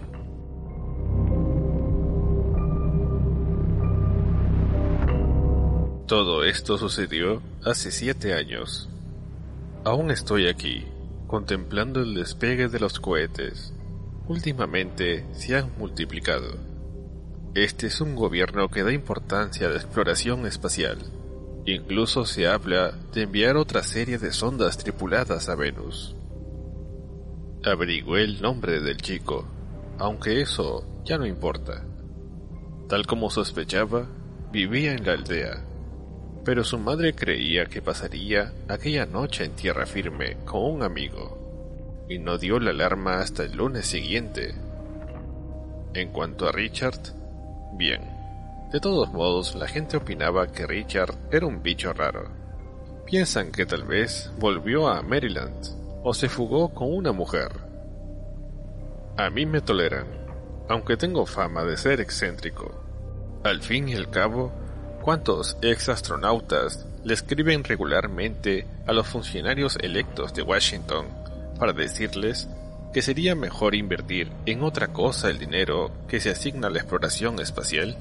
Todo 6.06 6.44
esto 6.44 6.78
sucedió 6.78 7.42
hace 7.64 7.90
siete 7.90 8.34
años. 8.34 8.88
Aún 9.82 10.12
estoy 10.12 10.46
aquí, 10.46 10.86
contemplando 11.30 12.00
el 12.00 12.12
despegue 12.12 12.66
de 12.66 12.80
los 12.80 12.98
cohetes. 12.98 13.72
Últimamente 14.26 15.24
se 15.32 15.56
han 15.56 15.70
multiplicado. 15.78 16.58
Este 17.54 17.86
es 17.86 18.00
un 18.00 18.16
gobierno 18.16 18.68
que 18.68 18.82
da 18.82 18.92
importancia 18.92 19.68
a 19.68 19.70
la 19.70 19.76
exploración 19.76 20.44
espacial. 20.44 20.98
Incluso 21.66 22.24
se 22.26 22.48
habla 22.48 22.98
de 23.14 23.22
enviar 23.22 23.56
otra 23.56 23.84
serie 23.84 24.18
de 24.18 24.32
sondas 24.32 24.76
tripuladas 24.76 25.48
a 25.48 25.54
Venus. 25.54 26.16
Averigüé 27.64 28.24
el 28.24 28.42
nombre 28.42 28.80
del 28.80 28.96
chico, 28.96 29.46
aunque 30.00 30.40
eso 30.40 30.84
ya 31.04 31.16
no 31.16 31.26
importa. 31.26 31.84
Tal 32.88 33.06
como 33.06 33.30
sospechaba, 33.30 34.08
vivía 34.50 34.94
en 34.94 35.06
la 35.06 35.12
aldea, 35.12 35.64
pero 36.50 36.64
su 36.64 36.78
madre 36.78 37.14
creía 37.14 37.66
que 37.66 37.80
pasaría 37.80 38.52
aquella 38.66 39.06
noche 39.06 39.44
en 39.44 39.52
tierra 39.52 39.86
firme 39.86 40.36
con 40.44 40.64
un 40.64 40.82
amigo, 40.82 42.04
y 42.08 42.18
no 42.18 42.38
dio 42.38 42.58
la 42.58 42.70
alarma 42.70 43.20
hasta 43.20 43.44
el 43.44 43.52
lunes 43.56 43.86
siguiente. 43.86 44.56
En 45.94 46.08
cuanto 46.08 46.48
a 46.48 46.50
Richard, 46.50 46.98
bien. 47.74 48.00
De 48.72 48.80
todos 48.80 49.12
modos, 49.12 49.54
la 49.54 49.68
gente 49.68 49.96
opinaba 49.96 50.48
que 50.48 50.66
Richard 50.66 51.14
era 51.30 51.46
un 51.46 51.62
bicho 51.62 51.92
raro. 51.92 52.28
Piensan 53.06 53.52
que 53.52 53.64
tal 53.64 53.84
vez 53.84 54.32
volvió 54.40 54.88
a 54.88 55.02
Maryland 55.02 55.54
o 56.02 56.12
se 56.12 56.28
fugó 56.28 56.74
con 56.74 56.92
una 56.92 57.12
mujer. 57.12 57.52
A 59.16 59.30
mí 59.30 59.46
me 59.46 59.60
toleran, 59.60 60.08
aunque 60.68 60.96
tengo 60.96 61.26
fama 61.26 61.62
de 61.62 61.76
ser 61.76 62.00
excéntrico. 62.00 62.74
Al 63.44 63.62
fin 63.62 63.88
y 63.88 63.94
al 63.94 64.10
cabo, 64.10 64.59
¿cuántos 65.00 65.56
ex-astronautas 65.62 66.86
le 67.04 67.14
escriben 67.14 67.64
regularmente 67.64 68.66
a 68.86 68.92
los 68.92 69.06
funcionarios 69.06 69.76
electos 69.80 70.34
de 70.34 70.42
Washington 70.42 71.06
para 71.58 71.72
decirles 71.72 72.48
que 72.92 73.02
sería 73.02 73.34
mejor 73.34 73.74
invertir 73.74 74.30
en 74.46 74.62
otra 74.62 74.88
cosa 74.88 75.30
el 75.30 75.38
dinero 75.38 75.90
que 76.08 76.20
se 76.20 76.30
asigna 76.30 76.66
a 76.66 76.70
la 76.70 76.78
exploración 76.78 77.40
espacial? 77.40 77.96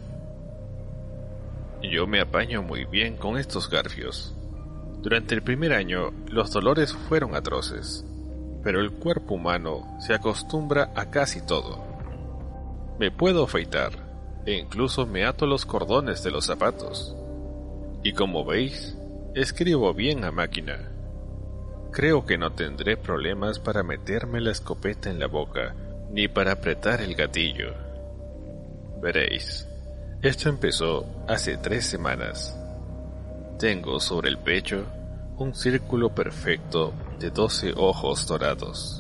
Yo 1.82 2.08
me 2.08 2.20
apaño 2.20 2.62
muy 2.62 2.86
bien 2.86 3.16
con 3.16 3.38
estos 3.38 3.70
garfios. 3.70 4.36
Durante 5.02 5.34
el 5.34 5.44
primer 5.44 5.74
año 5.74 6.12
los 6.28 6.52
dolores 6.52 6.94
fueron 6.94 7.36
atroces, 7.36 8.04
pero 8.64 8.82
el 8.82 8.92
cuerpo 8.92 9.36
humano 9.36 9.98
se 10.02 10.14
acostumbra 10.14 10.92
a 10.96 11.10
casi 11.10 11.46
todo. 11.46 11.82
Me 13.00 13.12
puedo 13.12 13.46
afeitar 13.46 14.09
e 14.50 14.58
incluso 14.58 15.06
me 15.06 15.26
ato 15.26 15.46
los 15.46 15.66
cordones 15.66 16.24
de 16.24 16.32
los 16.32 16.46
zapatos. 16.46 17.16
Y 18.04 18.14
como 18.14 18.44
veis, 18.44 18.98
escribo 19.36 19.94
bien 19.94 20.24
a 20.24 20.32
máquina. 20.32 20.92
Creo 21.92 22.26
que 22.26 22.38
no 22.38 22.54
tendré 22.54 22.98
problemas 22.98 23.60
para 23.60 23.84
meterme 23.84 24.42
la 24.42 24.52
escopeta 24.52 25.10
en 25.10 25.20
la 25.20 25.28
boca 25.28 25.76
ni 26.12 26.28
para 26.28 26.54
apretar 26.54 27.02
el 27.02 27.14
gatillo. 27.14 27.74
Veréis, 29.02 29.68
esto 30.22 30.50
empezó 30.50 31.06
hace 31.28 31.58
tres 31.58 31.86
semanas 31.86 32.60
tengo 33.60 34.00
sobre 34.00 34.30
el 34.30 34.38
pecho 34.38 34.86
un 35.38 35.54
círculo 35.54 36.16
perfecto 36.16 36.94
de 37.20 37.30
doce 37.30 37.74
ojos 37.76 38.26
dorados. 38.26 38.99